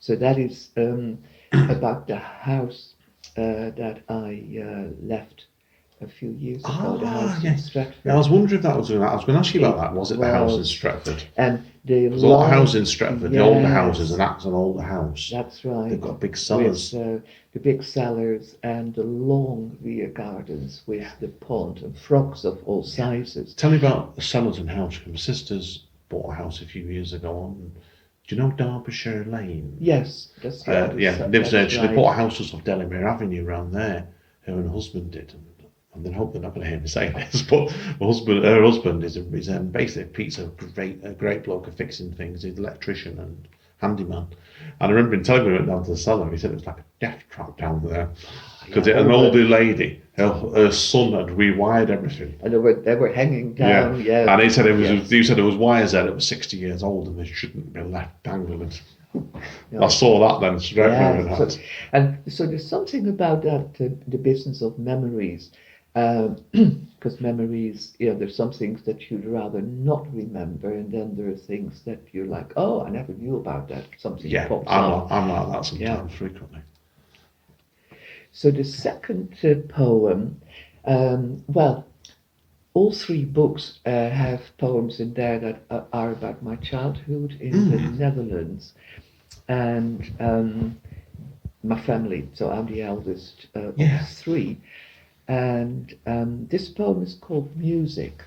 So 0.00 0.14
that 0.16 0.38
is 0.38 0.70
um, 0.76 1.18
about 1.52 2.06
the 2.06 2.16
house 2.16 2.94
uh, 3.36 3.70
that 3.76 4.02
I 4.08 4.44
uh, 4.62 4.92
left 5.04 5.46
a 6.00 6.06
few 6.08 6.30
years 6.30 6.64
ago. 6.64 6.98
the 6.98 7.06
Ah, 7.06 7.28
house 7.28 7.44
in. 7.44 7.54
Stretford. 7.54 7.94
Yeah, 8.04 8.14
I 8.14 8.16
was 8.16 8.28
wondering 8.28 8.56
if 8.58 8.62
that 8.62 8.76
was. 8.76 8.90
about. 8.90 9.12
I 9.12 9.14
was 9.16 9.24
going 9.24 9.34
to 9.34 9.40
ask 9.40 9.54
you 9.54 9.64
about 9.64 9.78
that. 9.78 9.94
Was 9.94 10.10
it 10.12 10.18
the 10.18 10.26
house 10.26 10.54
in 10.56 10.62
Stretford? 10.62 11.22
and 11.36 11.64
the 11.84 12.08
There's 12.08 12.22
a 12.22 12.26
lot 12.28 12.44
of 12.46 12.50
houses 12.50 12.74
in 12.76 12.82
Stretford. 12.84 13.30
The 13.30 13.38
older 13.38 13.66
houses, 13.68 14.10
and 14.12 14.20
that's 14.20 14.44
an 14.44 14.52
older 14.52 14.82
house. 14.82 15.30
That's 15.32 15.64
right. 15.64 15.90
They've 15.90 16.00
got 16.00 16.20
big 16.20 16.36
cellars. 16.36 16.92
With 16.92 17.22
uh, 17.22 17.26
the 17.54 17.60
big 17.60 17.82
cellars 17.82 18.56
and 18.62 18.94
the 18.94 19.02
long 19.04 19.76
rear 19.80 20.08
gardens 20.08 20.82
with 20.86 21.06
the 21.20 21.28
pond 21.28 21.78
and 21.82 21.96
frogs 21.98 22.44
of 22.44 22.60
all 22.66 22.82
sizes. 22.84 23.54
Tell 23.54 23.70
me 23.70 23.76
about 23.78 24.14
the 24.16 24.22
Somerton 24.22 24.66
house. 24.68 24.98
My 25.06 25.16
sister's 25.16 25.84
bought 26.12 26.30
a 26.30 26.34
house 26.34 26.60
a 26.60 26.66
few 26.66 26.84
years 26.84 27.12
ago 27.14 27.32
on. 27.36 27.72
Do 28.28 28.36
you 28.36 28.40
know 28.40 28.50
Derbyshire 28.50 29.24
Lane? 29.24 29.76
Yes, 29.80 30.28
that's 30.42 30.62
the 30.62 30.92
Uh, 30.92 30.94
yeah, 30.94 31.26
lives 31.26 31.50
there. 31.50 31.68
She 31.68 31.86
bought 31.88 32.12
a 32.12 32.16
house 32.16 32.38
just 32.38 32.54
off 32.54 32.62
Delamere 32.62 33.08
Avenue 33.08 33.44
around 33.44 33.72
there. 33.72 34.06
Her 34.42 34.52
and 34.52 34.66
her 34.66 34.72
husband 34.72 35.10
did. 35.10 35.32
And, 35.32 35.68
and 35.94 36.04
then 36.04 36.12
hope 36.12 36.32
they're 36.32 36.42
not 36.42 36.54
going 36.54 36.64
to 36.64 36.70
hear 36.70 36.80
me 36.80 36.86
say 36.86 37.08
this, 37.08 37.42
but 37.50 37.74
my 37.98 38.06
husband, 38.06 38.44
her 38.44 38.62
husband 38.62 39.02
is, 39.02 39.16
a, 39.16 39.24
is 39.34 39.48
um, 39.48 39.68
basically 39.68 40.12
Pete's 40.12 40.38
a 40.38 40.46
great, 40.74 41.00
a 41.02 41.12
great 41.12 41.44
bloke 41.44 41.66
at 41.66 41.76
fixing 41.76 42.12
things. 42.12 42.42
He's 42.42 42.58
an 42.58 42.64
electrician 42.64 43.18
and 43.18 43.48
handyman. 43.82 44.26
And 44.80 44.90
I 44.90 44.94
remember 44.94 45.14
him 45.16 45.22
telling 45.24 45.42
me 45.44 45.52
when 45.52 45.62
we 45.62 45.66
went 45.68 45.70
down 45.70 45.84
to 45.84 45.90
the 45.90 45.96
cellar, 45.96 46.30
he 46.30 46.38
said 46.38 46.50
it 46.52 46.54
was 46.54 46.66
like 46.66 46.78
a 46.78 46.84
death 47.00 47.22
trap 47.30 47.58
down 47.58 47.84
there 47.86 48.08
because 48.66 48.86
Yeah, 48.86 49.00
an 49.00 49.10
older 49.10 49.44
lady, 49.44 50.00
her, 50.16 50.32
her 50.32 50.70
son 50.72 51.12
had 51.12 51.26
rewired 51.36 51.90
everything. 51.90 52.34
And 52.42 52.52
they 52.52 52.58
were 52.58 52.74
they 52.74 52.94
were 52.94 53.12
hanging 53.12 53.54
down. 53.54 54.00
Yeah, 54.00 54.32
And 54.32 54.42
he 54.42 54.48
said 54.50 54.66
it 54.66 54.72
was. 54.72 54.88
Yes. 54.90 55.10
He 55.10 55.22
said 55.22 55.38
it 55.38 55.42
was 55.42 55.56
wires 55.56 55.92
there 55.92 56.04
that 56.04 56.14
were 56.14 56.20
sixty 56.20 56.56
years 56.56 56.82
old 56.82 57.08
and 57.08 57.18
they 57.18 57.26
shouldn't 57.26 57.72
be 57.72 57.82
left 57.82 58.22
dangling. 58.22 58.72
No. 59.70 59.82
I 59.84 59.88
saw 59.88 60.12
that 60.26 60.40
then 60.40 60.58
straight 60.58 60.88
Yeah, 60.88 61.36
so- 61.36 61.60
And 61.92 62.18
so 62.32 62.46
there's 62.46 62.66
something 62.66 63.06
about 63.08 63.42
that, 63.42 63.68
uh, 63.78 63.88
the 64.08 64.16
business 64.16 64.62
of 64.62 64.78
memories, 64.78 65.50
because 66.52 67.20
memories, 67.20 67.94
you 67.98 68.08
know, 68.10 68.18
there's 68.18 68.36
some 68.36 68.52
things 68.52 68.82
that 68.82 69.10
you'd 69.10 69.24
rather 69.26 69.60
not 69.60 70.06
remember, 70.12 70.72
and 70.72 70.90
then 70.92 71.16
there 71.16 71.28
are 71.28 71.34
things 71.36 71.82
that 71.84 72.00
you're 72.12 72.26
like, 72.26 72.52
oh, 72.56 72.82
I 72.82 72.90
never 72.90 73.12
knew 73.12 73.36
about 73.36 73.68
that. 73.68 73.84
Something 73.98 74.30
Yeah, 74.30 74.44
pops 74.44 74.66
I'm, 74.66 74.90
up. 74.90 74.90
like, 74.90 75.10
I'm 75.10 75.28
like 75.28 75.48
that 75.52 75.64
sometimes, 75.64 76.12
Yeah. 76.12 76.18
frequently. 76.18 76.60
So 78.32 78.50
the 78.50 78.64
second 78.64 79.34
uh, 79.44 79.54
poem, 79.68 80.40
um, 80.84 81.42
well, 81.48 81.86
all 82.74 82.92
three 82.92 83.24
books 83.24 83.80
uh, 83.86 84.10
have 84.10 84.56
poems 84.58 85.00
in 85.00 85.14
there 85.14 85.38
that 85.38 85.62
are, 85.70 85.86
are 85.92 86.10
about 86.12 86.42
my 86.42 86.56
childhood 86.56 87.36
in 87.40 87.66
the 87.68 87.78
Netherlands, 87.78 88.74
and 89.48 90.10
um, 90.20 90.78
my 91.62 91.78
family. 91.80 92.28
So 92.34 92.50
I'm 92.50 92.66
the 92.66 92.82
eldest 92.82 93.46
uh, 93.54 93.72
Yeah. 93.76 94.00
of 94.00 94.06
three, 94.08 94.60
and 95.28 95.94
um, 96.06 96.46
this 96.48 96.68
poem 96.68 97.02
is 97.02 97.14
called 97.14 97.56
Music. 97.56 98.24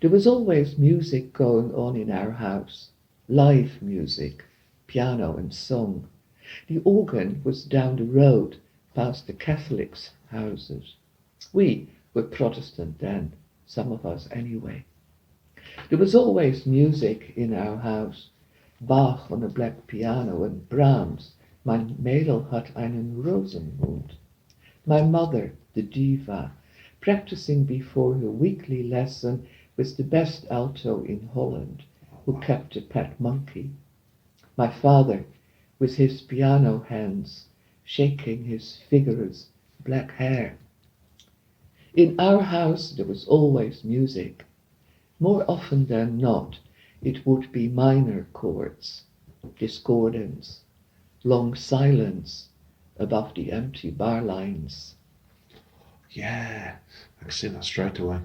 There 0.00 0.10
was 0.10 0.26
always 0.26 0.78
music 0.78 1.32
going 1.32 1.74
on 1.74 1.96
in 1.96 2.10
our 2.10 2.30
house, 2.30 2.90
live 3.28 3.80
music, 3.80 4.44
piano 4.86 5.36
and 5.36 5.52
song. 5.52 6.06
The 6.68 6.78
organ 6.84 7.40
was 7.42 7.64
down 7.64 7.96
the 7.96 8.04
road 8.04 8.56
past 8.94 9.26
the 9.26 9.32
Catholics' 9.32 10.10
houses. 10.30 10.94
We 11.52 11.88
were 12.12 12.22
Protestant 12.22 12.98
then, 12.98 13.32
some 13.66 13.90
of 13.90 14.06
us 14.06 14.28
anyway. 14.30 14.84
There 15.88 15.98
was 15.98 16.14
always 16.14 16.66
music 16.66 17.32
in 17.34 17.52
our 17.54 17.78
house. 17.78 18.28
Bach 18.80 19.30
on 19.30 19.42
a 19.42 19.48
black 19.48 19.86
piano 19.86 20.44
and 20.44 20.68
Brahms, 20.68 21.32
Mein 21.64 21.96
Mädel 22.00 22.50
hat 22.50 22.70
einen 22.76 23.22
Rosenmund. 23.22 24.16
My 24.86 25.00
mother, 25.00 25.54
the 25.72 25.80
diva, 25.80 26.52
practicing 27.00 27.64
before 27.64 28.16
her 28.16 28.30
weekly 28.30 28.82
lesson 28.82 29.46
with 29.78 29.96
the 29.96 30.04
best 30.04 30.44
alto 30.50 31.02
in 31.04 31.26
Holland, 31.32 31.82
who 32.26 32.38
kept 32.40 32.76
a 32.76 32.82
pet 32.82 33.18
monkey. 33.18 33.70
My 34.58 34.68
father, 34.68 35.24
with 35.78 35.96
his 35.96 36.20
piano 36.20 36.80
hands, 36.80 37.46
shaking 37.82 38.44
his 38.44 38.82
vigorous 38.90 39.48
black 39.82 40.10
hair. 40.12 40.58
In 41.94 42.20
our 42.20 42.42
house 42.42 42.92
there 42.92 43.06
was 43.06 43.24
always 43.26 43.84
music. 43.84 44.44
More 45.18 45.50
often 45.50 45.86
than 45.86 46.18
not, 46.18 46.58
it 47.00 47.24
would 47.24 47.50
be 47.50 47.68
minor 47.68 48.26
chords, 48.34 49.04
discordance, 49.58 50.60
long 51.24 51.54
silence 51.54 52.50
above 52.98 53.34
the 53.34 53.52
empty 53.52 53.90
bar 53.90 54.22
lines. 54.22 54.94
Yeah, 56.10 56.76
I 57.20 57.22
can 57.22 57.30
see 57.30 57.48
that 57.48 57.64
straight 57.64 57.98
away. 57.98 58.18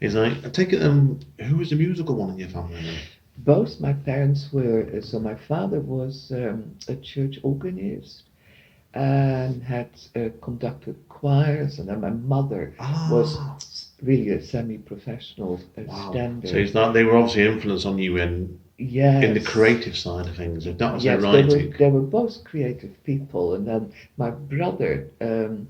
Is 0.00 0.14
like, 0.14 0.44
I 0.44 0.48
take 0.50 0.72
it, 0.72 0.82
um, 0.82 1.20
who 1.40 1.56
was 1.56 1.70
the 1.70 1.76
musical 1.76 2.14
one 2.16 2.30
in 2.30 2.38
your 2.38 2.48
family? 2.48 2.80
then? 2.82 2.98
Both 3.38 3.80
my 3.80 3.92
parents 3.92 4.52
were, 4.52 4.88
uh, 4.94 5.00
so 5.00 5.18
my 5.20 5.34
father 5.34 5.80
was 5.80 6.32
um, 6.32 6.74
a 6.88 6.96
church 6.96 7.38
organist 7.42 8.24
and 8.94 9.62
had 9.62 9.88
uh, 10.16 10.28
conducted 10.40 10.96
choirs, 11.08 11.78
and 11.78 11.88
then 11.88 12.00
my 12.00 12.10
mother 12.10 12.72
was 13.06 13.36
Ah. 13.36 13.54
s- 13.56 13.92
really 14.02 14.30
a 14.30 14.40
semi-professional 14.40 15.60
uh, 15.76 15.82
Wow. 15.86 16.10
standard. 16.10 16.48
So 16.50 16.56
it's 16.56 16.74
not, 16.74 16.92
they 16.92 17.04
were 17.04 17.16
obviously 17.16 17.46
influenced 17.46 17.86
on 17.86 17.98
you 17.98 18.16
in, 18.18 18.58
yes. 18.78 19.24
in 19.24 19.34
the 19.34 19.40
creative 19.40 19.96
side 19.96 20.26
of 20.26 20.36
things. 20.36 20.66
If 20.66 20.78
that 20.78 20.94
was 20.94 21.04
yes, 21.04 21.20
their 21.22 21.32
they 21.32 21.44
were, 21.44 21.76
they 21.78 21.90
were 21.90 22.00
both 22.00 22.44
creative 22.44 23.02
people, 23.04 23.54
and 23.54 23.66
then 23.66 23.92
my 24.16 24.30
brother 24.30 25.08
um, 25.20 25.68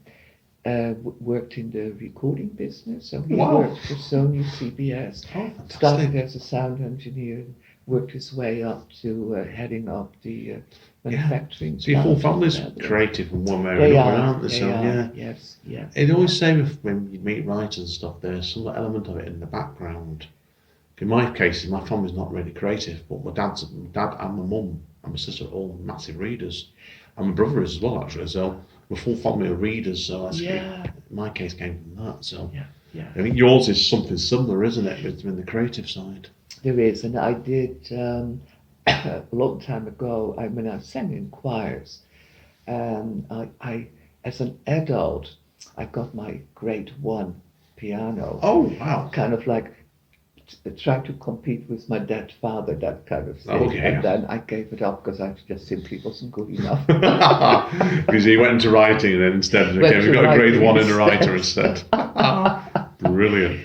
uh, 0.65 0.95
worked 1.21 1.59
in 1.59 1.71
the 1.71 1.91
recording 1.93 2.49
business, 2.49 3.11
so 3.11 3.23
he 3.23 3.35
Wow. 3.35 3.61
worked 3.61 3.79
for 3.87 3.95
Sony 3.95 4.45
CBS. 4.45 5.25
Oh, 5.35 5.51
Started 5.69 6.15
as 6.17 6.35
a 6.35 6.41
sound 6.41 6.81
engineer, 6.83 7.45
worked 7.87 8.11
his 8.11 8.35
way 8.35 8.63
up 8.65 8.91
to 9.03 9.37
uh, 9.37 9.45
heading 9.45 9.89
up 9.89 10.13
the 10.23 10.55
uh, 10.55 10.57
manufacturing. 11.05 11.79
So 11.79 11.93
your 11.93 12.01
whole 12.01 12.19
family's 12.19 12.61
creative 12.83 13.31
in 13.33 13.45
one 13.45 13.63
way 13.63 13.71
or 13.71 13.77
another, 13.77 13.99
are, 13.99 14.13
aren't 14.15 14.43
they? 14.43 14.49
they 14.49 14.59
So, 14.59 14.67
are, 14.71 14.85
yeah. 14.85 15.09
Yes, 15.15 15.57
yeah. 15.65 15.87
It 15.95 16.11
always 16.11 16.37
say 16.37 16.59
if, 16.59 16.83
when 16.83 17.09
you 17.13 17.21
meet 17.21 17.47
writers 17.47 17.79
and 17.79 17.89
stuff, 17.89 18.17
there's 18.21 18.53
some 18.53 18.67
element 18.67 19.07
of 19.07 19.19
it 19.19 19.29
in 19.29 19.39
the 19.39 19.47
background. 19.47 20.27
In 20.99 21.09
my 21.09 21.31
case, 21.31 21.67
my 21.67 21.85
family's 21.87 22.15
not 22.15 22.33
really 22.33 22.53
creative, 22.53 23.03
but 23.09 23.23
my 23.23 23.33
dad's 23.33 23.71
my 23.71 23.89
dad 23.93 24.17
and 24.19 24.39
my 24.39 24.45
mum 24.45 24.83
and 25.03 25.13
my 25.13 25.17
sister 25.17 25.45
are 25.45 25.49
all 25.49 25.79
massive 25.83 26.19
readers, 26.19 26.71
and 27.17 27.29
my 27.29 27.35
brother 27.35 27.63
is 27.63 27.77
as 27.77 27.83
well 27.83 28.03
actually. 28.03 28.27
So 28.29 28.59
we're 28.89 28.97
full 28.97 29.17
family 29.17 29.49
of 29.49 29.61
readers. 29.61 30.07
So 30.07 30.25
that's 30.25 30.41
Yeah. 30.41 30.87
my 31.11 31.29
case 31.31 31.53
came 31.53 31.79
from 31.83 32.05
that. 32.05 32.25
So 32.25 32.51
Yeah, 32.55 32.65
yeah. 32.95 33.09
I 33.15 33.23
think 33.23 33.37
yours 33.37 33.69
is 33.69 33.87
something 33.87 34.17
similar, 34.17 34.65
isn't 34.65 34.87
it, 34.87 35.05
with, 35.05 35.25
with 35.25 35.37
the 35.37 35.43
creative 35.45 35.89
side? 35.89 36.29
There 36.63 36.81
is, 36.81 37.05
and 37.05 37.19
I 37.19 37.35
did 37.35 37.93
um, 37.93 38.41
a 38.87 39.23
long 39.33 39.61
time 39.61 39.87
ago. 39.87 40.35
I 40.39 40.49
mean, 40.49 40.67
I 40.67 40.79
sang 40.79 41.13
in 41.13 41.29
choirs, 41.29 42.01
and 42.67 43.27
I, 43.31 43.51
I, 43.61 43.89
as 44.25 44.41
an 44.41 44.59
adult, 44.67 45.35
I 45.77 45.85
got 45.85 46.15
my 46.15 46.41
grade 46.55 46.93
one 47.03 47.41
piano. 47.77 48.41
Oh 48.43 48.75
wow! 48.81 49.11
Kind 49.13 49.35
of 49.35 49.47
like 49.47 49.73
t- 50.47 50.71
trying 50.83 51.03
to 51.05 51.13
compete 51.15 51.69
with 51.69 51.89
my 51.89 51.99
dead 51.99 52.33
father, 52.41 52.75
that 52.77 53.07
kind 53.07 53.29
of 53.29 53.41
thing. 53.41 53.55
Okay. 53.69 53.79
And 53.79 54.03
then 54.05 54.25
I 54.27 54.39
gave 54.39 54.73
it 54.73 54.83
up 54.83 55.05
because 55.05 55.21
I 55.21 55.35
just 55.49 55.67
simply 55.69 56.01
wasn't 56.05 56.33
good 56.33 56.51
enough. 56.51 56.87
Because 58.07 58.25
he 58.25 58.37
went 58.37 58.53
into 58.55 58.71
writing 58.71 59.15
and 59.15 59.23
then 59.23 59.33
instead 59.33 59.77
Went 59.77 59.95
okay, 59.95 59.99
we 60.01 60.07
to 60.07 60.13
got 60.13 60.25
a 60.25 60.37
grade 60.37 60.55
writing 60.55 60.63
one 60.63 60.79
in 60.79 60.91
a 60.91 60.97
instead. 60.97 60.99
writer 60.99 61.37
instead. 61.37 61.83
Brilliant. 63.01 63.61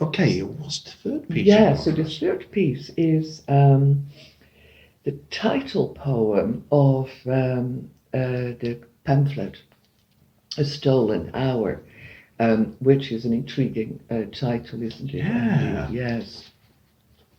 Okay, 0.00 0.40
what's 0.40 0.80
the 0.80 0.90
third 0.90 1.28
piece? 1.28 1.46
Yeah, 1.46 1.70
you've 1.70 1.80
so 1.80 1.90
the 1.92 2.04
third 2.04 2.50
piece 2.50 2.90
is 2.96 3.42
um, 3.48 4.06
the 5.04 5.12
title 5.30 5.88
poem 5.90 6.64
of 6.72 7.10
um, 7.26 7.90
uh, 8.14 8.54
the 8.62 8.78
pamphlet, 9.04 9.58
A 10.58 10.64
Stolen 10.64 11.30
Hour, 11.34 11.80
um, 12.42 12.76
which 12.80 13.12
is 13.12 13.24
an 13.24 13.32
intriguing 13.32 14.00
uh, 14.10 14.24
title, 14.32 14.82
isn't 14.82 15.10
it? 15.10 15.18
Yeah. 15.18 15.84
Andy? 15.84 15.98
Yes. 15.98 16.50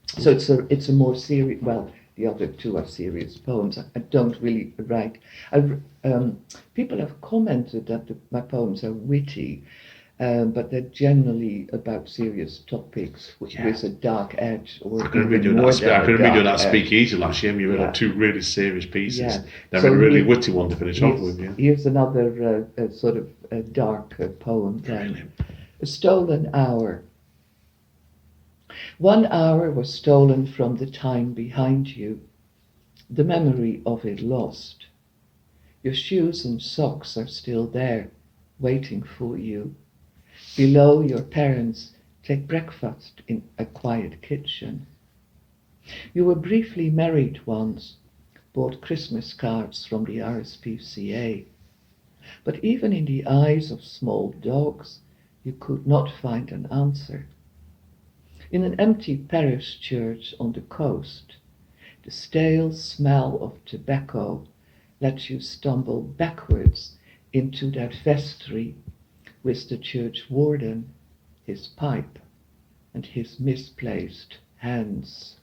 So 0.07 0.31
it's 0.31 0.49
a 0.49 0.65
it's 0.69 0.89
a 0.89 0.93
more 0.93 1.15
serious. 1.15 1.61
Well, 1.61 1.91
the 2.15 2.27
other 2.27 2.47
two 2.47 2.77
are 2.77 2.85
serious 2.85 3.37
poems. 3.37 3.77
I, 3.77 3.83
I 3.95 3.99
don't 3.99 4.39
really 4.39 4.73
write. 4.77 5.17
I, 5.51 5.57
um, 6.03 6.39
people 6.73 6.99
have 6.99 7.19
commented 7.21 7.87
that 7.87 8.07
the, 8.07 8.15
my 8.31 8.41
poems 8.41 8.83
are 8.83 8.93
witty, 8.93 9.63
um, 10.23 10.51
but 10.51 10.69
they're 10.71 10.81
generally 11.05 11.67
about 11.73 12.07
serious 12.07 12.59
topics 12.59 13.33
with, 13.39 13.53
Yeah. 13.53 13.65
with 13.65 13.83
a 13.83 13.89
dark 13.89 14.35
edge 14.37 14.79
or 14.81 15.03
I 15.03 15.07
can 15.07 15.21
remember 15.21 15.37
doing 15.43 15.55
that. 15.57 15.83
I 15.83 16.05
can 16.05 16.13
remember 16.13 16.33
doing 16.35 16.45
that 16.45 16.59
speakeasy 16.59 17.15
last 17.17 17.41
year. 17.43 17.51
and 17.51 17.61
You 17.61 17.71
read 17.71 17.79
Yeah. 17.79 17.91
two 17.91 18.13
really 18.13 18.41
serious 18.41 18.85
pieces. 18.85 19.19
Yeah. 19.19 19.41
Then 19.71 19.81
So 19.81 19.93
a 19.93 19.95
really 19.97 20.19
here- 20.19 20.27
witty 20.27 20.51
one 20.51 20.69
to 20.69 20.75
finish 20.75 21.01
off 21.01 21.19
with. 21.19 21.39
Yeah. 21.39 21.53
here's 21.57 21.85
another 21.85 22.65
uh, 22.77 22.81
uh, 22.81 22.89
sort 22.89 23.17
of 23.17 23.29
uh, 23.51 23.61
dark 23.71 24.15
uh, 24.19 24.27
poem. 24.27 24.79
then. 24.79 25.31
A 25.81 25.85
stolen 25.85 26.49
hour. 26.53 27.01
One 28.97 29.25
hour 29.25 29.69
was 29.71 29.93
stolen 29.93 30.45
from 30.45 30.77
the 30.77 30.87
time 30.87 31.33
behind 31.33 31.95
you, 31.95 32.21
the 33.09 33.23
memory 33.23 33.81
of 33.85 34.05
it 34.05 34.21
lost. 34.21 34.85
Your 35.83 35.93
shoes 35.93 36.45
and 36.45 36.61
socks 36.61 37.17
are 37.17 37.27
still 37.27 37.67
there, 37.67 38.09
waiting 38.59 39.03
for 39.03 39.37
you. 39.37 39.75
Below, 40.55 41.01
your 41.01 41.23
parents 41.23 41.93
take 42.21 42.47
breakfast 42.47 43.23
in 43.27 43.41
a 43.57 43.65
quiet 43.65 44.21
kitchen. 44.21 44.85
You 46.13 46.25
were 46.25 46.35
briefly 46.35 46.91
married 46.91 47.43
once, 47.47 47.95
bought 48.53 48.79
Christmas 48.79 49.33
cards 49.33 49.83
from 49.83 50.03
the 50.03 50.19
RSPCA. 50.19 51.45
But 52.43 52.63
even 52.63 52.93
in 52.93 53.05
the 53.05 53.25
eyes 53.25 53.71
of 53.71 53.83
small 53.83 54.31
dogs, 54.43 54.99
you 55.43 55.53
could 55.53 55.87
not 55.87 56.11
find 56.11 56.51
an 56.51 56.67
answer. 56.67 57.25
In 58.51 58.63
an 58.63 58.79
empty 58.79 59.17
parish 59.17 59.79
church 59.79 60.35
on 60.39 60.51
the 60.51 60.61
coast, 60.61 61.37
the 62.03 62.11
stale 62.11 62.71
smell 62.71 63.39
of 63.41 63.65
tobacco 63.65 64.45
lets 65.01 65.31
you 65.31 65.39
stumble 65.39 66.01
backwards 66.01 66.95
into 67.33 67.71
that 67.71 67.95
vestry 67.95 68.75
with 69.43 69.69
the 69.69 69.77
church 69.77 70.25
warden, 70.29 70.89
his 71.45 71.67
pipe, 71.67 72.19
and 72.93 73.05
his 73.05 73.39
misplaced 73.39 74.37
hands. 74.57 75.35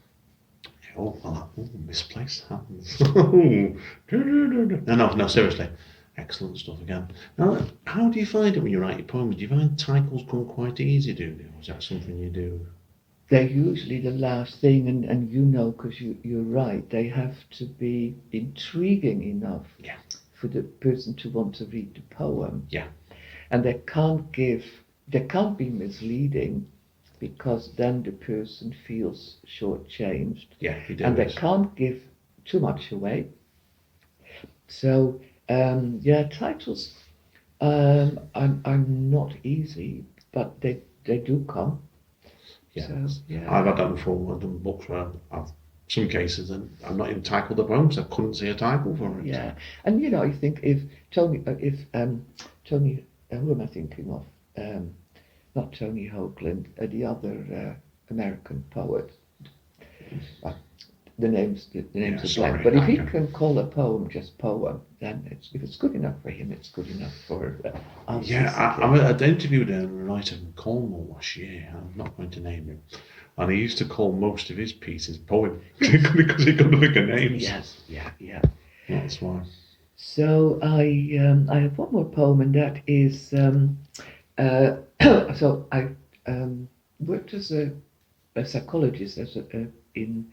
Oh, 0.97 1.17
well, 1.23 1.51
oh, 1.57 1.69
misplaced 1.87 2.45
hands. 2.49 3.01
no, 3.15 3.75
no, 4.13 5.09
no, 5.15 5.27
seriously. 5.29 5.69
Excellent 6.17 6.59
stuff 6.59 6.81
again. 6.81 7.09
Now, 7.39 7.65
how 7.85 8.09
do 8.09 8.19
you 8.19 8.27
find 8.27 8.57
it 8.57 8.63
when 8.63 8.73
you 8.73 8.81
write 8.81 8.99
your 8.99 9.07
poems? 9.07 9.37
Do 9.37 9.43
you 9.43 9.49
find 9.49 9.79
titles 9.79 10.25
come 10.29 10.47
quite 10.47 10.81
easy, 10.81 11.15
do 11.15 11.25
you? 11.25 11.51
Or 11.57 11.61
is 11.61 11.69
that 11.69 11.83
something 11.83 12.19
you 12.19 12.29
do? 12.31 12.67
They're 13.31 13.47
usually 13.47 14.01
the 14.01 14.11
last 14.11 14.61
thing, 14.61 14.89
and, 14.89 15.05
and 15.05 15.31
you 15.31 15.43
know, 15.43 15.71
because 15.71 16.01
you, 16.01 16.17
you're 16.25 16.43
right, 16.43 16.89
they 16.91 17.07
have 17.09 17.37
to 17.59 17.65
be 17.65 18.17
intriguing 18.33 19.23
enough 19.23 19.67
Yeah. 19.79 19.97
for 20.35 20.49
the 20.49 20.63
person 20.63 21.15
to 21.15 21.31
want 21.31 21.55
to 21.57 21.65
read 21.67 21.95
the 21.95 22.15
poem. 22.15 22.67
Yeah. 22.71 22.89
And 23.51 23.65
they 23.65 23.81
can't 23.87 24.31
give, 24.33 24.65
they 25.09 25.21
can't 25.21 25.59
be 25.59 25.69
misleading 25.69 26.67
because 27.19 27.73
then 27.77 28.03
the 28.03 28.13
person 28.13 28.75
feels 28.87 29.37
shortchanged. 29.47 30.47
Yeah, 30.61 30.79
you 30.89 30.97
and 31.01 31.17
they 31.17 31.27
can't 31.27 31.75
give 31.75 32.03
too 32.45 32.61
much 32.61 32.93
away. 32.93 33.29
So 34.69 35.21
um, 35.49 35.99
yeah, 36.03 36.29
titles 36.29 36.95
um, 37.61 38.21
are, 38.35 38.57
are 38.65 38.79
not 38.79 39.35
easy, 39.43 40.05
but 40.33 40.61
they 40.61 40.81
they 41.05 41.19
do 41.19 41.45
come. 41.49 41.83
Yeah. 42.73 42.87
So, 42.87 43.23
yeah. 43.29 43.53
I've 43.53 43.67
had 43.67 43.77
that 43.79 43.95
before. 43.95 44.35
I've 44.35 44.41
done 44.41 44.59
books 44.59 44.89
where 44.89 45.09
I've 45.33 45.51
some 45.91 46.09
cases 46.09 46.51
and 46.51 46.71
I'm 46.87 46.97
not 46.97 47.11
even 47.11 47.23
titled 47.23 47.59
the 47.59 47.65
poem 47.65 47.89
because 47.89 48.05
I 48.05 48.15
couldn't 48.15 48.35
see 48.35 48.49
a 48.49 48.55
title 48.55 48.97
for 48.97 49.19
it. 49.19 49.27
Yeah, 49.27 49.55
and 49.85 50.01
you 50.01 50.09
know, 50.11 50.23
I 50.23 50.31
think 50.31 50.61
if 50.63 50.81
Tony, 51.11 51.43
uh, 51.47 51.57
if 51.59 51.81
um, 51.95 52.25
Tony, 52.65 53.05
who 53.39 53.53
am 53.53 53.61
I 53.61 53.67
thinking 53.67 54.11
of? 54.11 54.25
Um, 54.57 54.95
not 55.55 55.73
Tony 55.73 56.09
Hoagland, 56.09 56.67
uh, 56.81 56.87
the 56.87 57.05
other 57.05 57.45
uh, 57.53 58.13
American 58.13 58.65
poet. 58.71 59.11
Uh, 60.43 60.53
the 61.19 61.29
names, 61.29 61.69
the, 61.73 61.81
the 61.93 62.01
names 62.01 62.21
Yeah, 62.21 62.25
are 62.25 62.29
sorry, 62.29 62.51
blank. 62.53 62.65
But 62.65 62.75
if 62.75 62.85
he 62.85 63.01
okay. 63.01 63.11
can 63.11 63.33
call 63.33 63.59
a 63.59 63.67
poem 63.67 64.09
just 64.09 64.39
poem, 64.39 64.81
then 65.01 65.29
it's 65.31 65.51
if 65.53 65.63
it's 65.63 65.77
good 65.77 65.95
enough 65.95 66.15
for 66.23 66.31
him, 66.31 66.51
it's 66.51 66.71
good 66.71 66.89
enough 66.89 67.13
for 67.29 67.57
uh, 67.65 68.11
us. 68.11 68.27
Yeah, 68.27 68.53
I, 68.57 68.85
I, 68.85 69.11
I 69.11 69.19
interviewed 69.23 69.71
a 69.71 69.87
writer 69.87 70.37
from 70.37 70.53
Cornwall 70.55 71.13
last 71.15 71.37
year. 71.37 71.69
I'm 71.77 71.93
not 71.97 72.17
going 72.17 72.31
to 72.31 72.41
name 72.41 72.67
him. 72.69 72.83
And 73.37 73.51
he 73.53 73.59
used 73.59 73.79
to 73.79 73.85
call 73.85 74.13
most 74.13 74.51
of 74.51 74.57
his 74.57 74.73
pieces 74.73 75.19
poem 75.19 75.61
because 75.79 76.45
he 76.45 76.55
couldn't 76.55 76.81
think 76.81 76.97
of 76.97 77.09
names. 77.09 77.43
Yes, 77.43 77.81
yeah, 77.89 78.11
yeah. 78.19 78.43
That's 78.89 79.21
why. 79.21 79.43
So 80.03 80.59
I 80.63 81.19
um, 81.21 81.49
I 81.51 81.61
have 81.61 81.77
one 81.77 81.93
more 81.93 82.07
poem, 82.07 82.41
and 82.41 82.55
that 82.55 82.81
is 82.87 83.35
um, 83.35 83.79
uh, 84.39 84.77
so 85.35 85.67
I 85.71 85.89
um, 86.27 86.69
worked 86.99 87.35
as 87.35 87.53
a, 87.53 87.71
a 88.35 88.45
psychologist 88.47 89.19
as 89.19 89.37
a, 89.37 89.41
uh, 89.41 89.67
in 89.95 90.33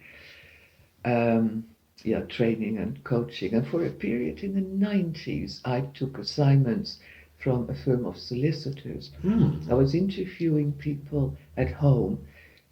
um, 1.04 1.66
yeah 2.04 2.22
training 2.22 2.78
and 2.78 3.04
coaching, 3.04 3.54
and 3.54 3.68
for 3.68 3.86
a 3.86 3.90
period 3.90 4.40
in 4.40 4.56
the 4.56 4.62
nineties, 4.62 5.62
I 5.66 5.82
took 5.82 6.18
assignments 6.18 7.00
from 7.38 7.70
a 7.70 7.76
firm 7.76 8.06
of 8.06 8.18
solicitors. 8.18 9.12
Hmm. 9.22 9.60
I 9.70 9.74
was 9.74 9.94
interviewing 9.94 10.72
people 10.72 11.36
at 11.58 11.72
home 11.72 12.26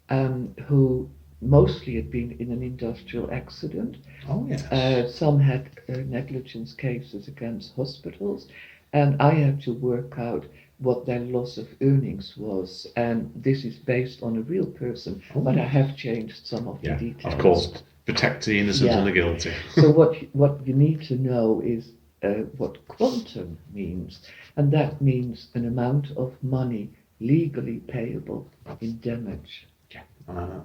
um, 0.08 0.54
who 0.66 1.10
mostly 1.40 1.94
had 1.96 2.10
been 2.10 2.32
in 2.38 2.50
an 2.50 2.62
industrial 2.62 3.30
accident 3.30 3.96
Oh, 4.28 4.46
yes. 4.48 4.62
uh, 4.72 5.08
some 5.08 5.38
had 5.38 5.68
uh, 5.88 5.98
negligence 6.06 6.72
cases 6.74 7.28
against 7.28 7.74
hospitals, 7.76 8.48
and 8.92 9.20
I 9.20 9.32
had 9.34 9.60
to 9.62 9.72
work 9.72 10.14
out 10.18 10.46
what 10.78 11.06
their 11.06 11.20
loss 11.20 11.58
of 11.58 11.68
earnings 11.80 12.36
was. 12.36 12.86
And 12.96 13.30
this 13.34 13.64
is 13.64 13.76
based 13.76 14.22
on 14.22 14.36
a 14.36 14.42
real 14.42 14.66
person, 14.66 15.22
but 15.34 15.58
I 15.58 15.64
have 15.64 15.96
changed 15.96 16.46
some 16.46 16.66
of 16.68 16.78
yeah, 16.82 16.96
the 16.96 17.10
details. 17.10 17.34
of 17.34 17.40
course. 17.40 17.82
Protect 18.06 18.46
the 18.46 18.58
innocent 18.60 18.90
Yeah. 18.90 18.98
and 18.98 19.06
the 19.06 19.12
guilty. 19.12 19.52
so 19.74 19.90
what 19.90 20.20
you- 20.22 20.28
what 20.32 20.64
you 20.66 20.74
need 20.74 21.02
to 21.02 21.16
know 21.16 21.60
is 21.64 21.92
uh, 22.22 22.44
what 22.56 22.78
quantum 22.88 23.58
means, 23.74 24.20
and 24.56 24.72
that 24.72 25.00
means 25.02 25.48
an 25.54 25.66
amount 25.66 26.10
of 26.16 26.32
money 26.42 26.88
legally 27.20 27.78
payable 27.88 28.48
in 28.80 28.98
damage. 29.00 29.66
Yeah, 29.90 30.02
uh, 30.28 30.60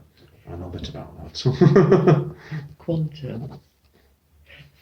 I 0.52 0.58
know 0.58 0.68
a 0.68 0.70
bit 0.70 0.90
about 0.90 1.34
that. 1.34 2.36
Quantum. 2.78 3.62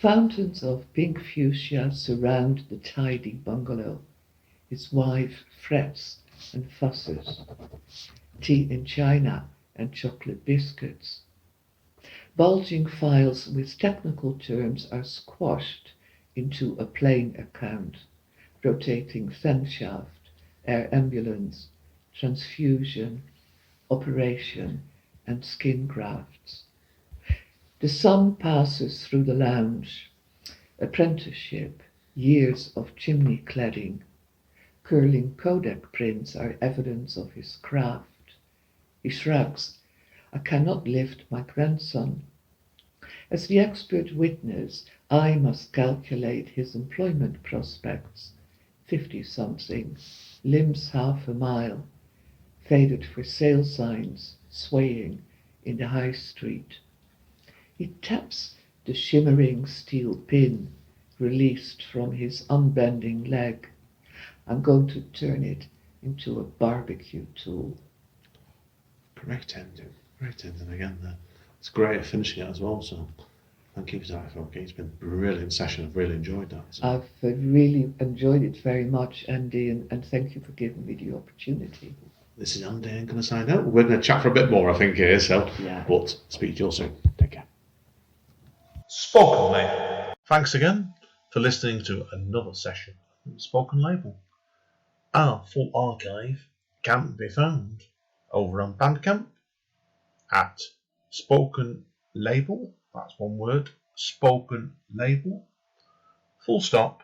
Fountains 0.02 0.64
of 0.64 0.92
pink 0.94 1.22
fuchsia 1.22 1.92
surround 1.92 2.64
the 2.72 2.78
tidy 2.78 3.34
bungalow. 3.34 4.02
His 4.68 4.92
wife 4.92 5.46
frets 5.62 6.22
and 6.54 6.72
fusses. 6.72 7.42
Tea 8.42 8.68
in 8.72 8.84
china 8.84 9.48
and 9.76 9.94
chocolate 9.94 10.44
biscuits. 10.44 11.22
Bulging 12.36 12.88
files 12.88 13.48
with 13.48 13.78
technical 13.78 14.34
terms 14.40 14.88
are 14.92 15.04
squashed 15.04 15.92
into 16.36 16.76
a 16.80 16.86
plain 16.86 17.36
account. 17.38 17.98
Rotating 18.64 19.30
fan 19.30 19.68
shaft, 19.68 20.30
air 20.66 20.90
ambulance, 20.92 21.68
transfusion, 22.12 23.22
operation, 23.92 24.82
and 25.30 25.46
skin 25.46 25.86
grafts. 25.86 26.64
The 27.82 27.88
sun 27.88 28.36
passes 28.36 29.06
through 29.06 29.26
the 29.26 29.36
lounge. 29.36 30.12
Apprenticeship, 30.80 31.84
years 32.16 32.74
of 32.76 32.96
chimney 32.96 33.44
cladding. 33.46 34.00
Curling 34.82 35.36
Kodak 35.36 35.92
prints 35.92 36.36
are 36.36 36.58
evidence 36.62 37.16
of 37.16 37.32
his 37.34 37.58
craft. 37.58 38.34
He 39.04 39.10
shrugs. 39.10 39.78
I 40.34 40.40
cannot 40.40 40.88
lift 40.88 41.26
my 41.30 41.42
grandson. 41.42 42.24
As 43.30 43.46
the 43.46 43.60
expert 43.60 44.12
witness, 44.16 44.84
I 45.12 45.36
must 45.36 45.72
calculate 45.74 46.50
his 46.50 46.74
employment 46.74 47.44
prospects. 47.44 48.32
Fifty 48.86 49.22
something, 49.22 49.96
limbs 50.44 50.90
half 50.90 51.28
a 51.28 51.36
mile, 51.36 51.86
faded 52.62 53.06
for 53.06 53.24
sale 53.24 53.64
signs, 53.64 54.38
swaying 54.50 55.22
in 55.64 55.78
the 55.78 55.88
high 55.88 56.12
street. 56.12 56.80
He 57.78 57.88
taps 58.02 58.56
the 58.86 58.94
shimmering 58.94 59.66
steel 59.66 60.16
pin 60.16 60.70
released 61.20 61.84
from 61.84 62.12
his 62.12 62.46
unbending 62.50 63.26
leg. 63.26 63.70
I'm 64.48 64.62
going 64.62 64.88
to 64.88 65.02
turn 65.02 65.44
it 65.44 65.68
into 66.02 66.40
a 66.40 66.44
barbecue 66.44 67.26
tool. 67.36 67.78
great 69.16 69.56
ending. 69.58 69.94
Great 70.18 70.44
ending 70.46 70.72
again 70.72 70.98
there. 71.02 71.18
It's 71.60 71.70
great 71.70 72.00
at 72.00 72.06
finishing 72.06 72.44
it 72.44 72.50
as 72.50 72.62
well, 72.62 72.82
so 72.82 73.08
thank 73.76 73.94
you 73.94 74.00
for 74.00 74.14
that, 74.14 74.32
okay. 74.36 74.62
It's 74.62 74.72
been 74.72 74.86
a 74.86 75.06
brilliant 75.06 75.54
session. 75.54 75.86
I've 75.86 75.96
really 75.96 76.16
enjoyed 76.16 76.50
that. 76.52 76.64
So. 76.72 76.88
I've 76.88 77.10
really 77.22 77.94
enjoyed 78.00 78.44
it 78.44 78.58
very 78.58 78.86
much, 78.86 79.26
Andy, 79.28 79.70
and, 79.70 79.92
and 79.92 80.06
thank 80.06 80.36
you 80.36 80.42
for 80.42 80.52
giving 80.54 80.86
me 80.86 80.96
the 80.96 81.16
opportunity. 81.16 81.94
This 82.40 82.56
is 82.56 82.64
Andy. 82.64 82.90
I'm 82.90 83.06
going 83.06 83.18
to 83.18 83.24
sign 83.24 83.50
out. 83.50 83.66
We're 83.66 83.84
going 83.84 84.00
to 84.00 84.02
chat 84.02 84.22
for 84.22 84.30
a 84.30 84.34
bit 84.34 84.50
more, 84.50 84.70
I 84.70 84.78
think, 84.78 84.96
here. 84.96 85.20
So, 85.20 85.52
Yeah. 85.60 85.84
but 85.86 86.16
speak 86.30 86.54
to 86.56 86.60
you 86.60 86.66
all 86.68 86.72
soon. 86.72 86.96
Take 87.18 87.32
care. 87.32 87.44
Spoken 88.88 89.52
Label. 89.52 90.14
Thanks 90.26 90.56
again 90.56 90.94
for 91.32 91.42
listening 91.42 91.84
to 91.84 92.06
another 92.14 92.54
session 92.54 92.94
of 93.26 93.42
Spoken 93.42 93.82
Label. 93.82 94.16
Our 95.14 95.44
full 95.52 95.70
archive 95.76 96.48
can 96.82 97.18
be 97.20 97.28
found 97.28 97.84
over 98.32 98.62
on 98.62 98.76
Bandcamp 98.76 99.26
at 100.32 100.62
Spoken 101.10 101.84
Label. 102.16 102.74
That's 102.96 103.16
one 103.18 103.38
word. 103.38 103.70
Spoken 103.96 104.78
Label. 104.96 105.46
Full 106.46 106.62
stop. 106.62 107.04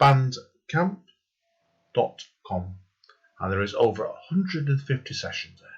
Bandcamp.com. 0.00 2.78
And 3.38 3.52
there 3.52 3.62
is 3.62 3.74
over 3.74 4.04
150 4.04 5.14
sessions 5.14 5.60
there. 5.60 5.68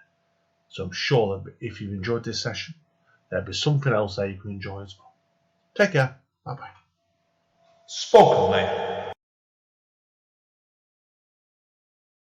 So 0.68 0.84
I'm 0.84 0.92
sure 0.92 1.40
that 1.40 1.54
if 1.60 1.80
you've 1.80 1.92
enjoyed 1.92 2.24
this 2.24 2.40
session, 2.40 2.74
there'll 3.30 3.46
be 3.46 3.52
something 3.52 3.92
else 3.92 4.16
there 4.16 4.28
you 4.28 4.40
can 4.40 4.52
enjoy 4.52 4.82
as 4.82 4.96
well. 4.98 5.14
Take 5.74 5.92
care. 5.92 6.18
Bye 6.44 6.54
bye. 6.54 6.70
Spoken 7.86 8.50
Label. 8.50 8.97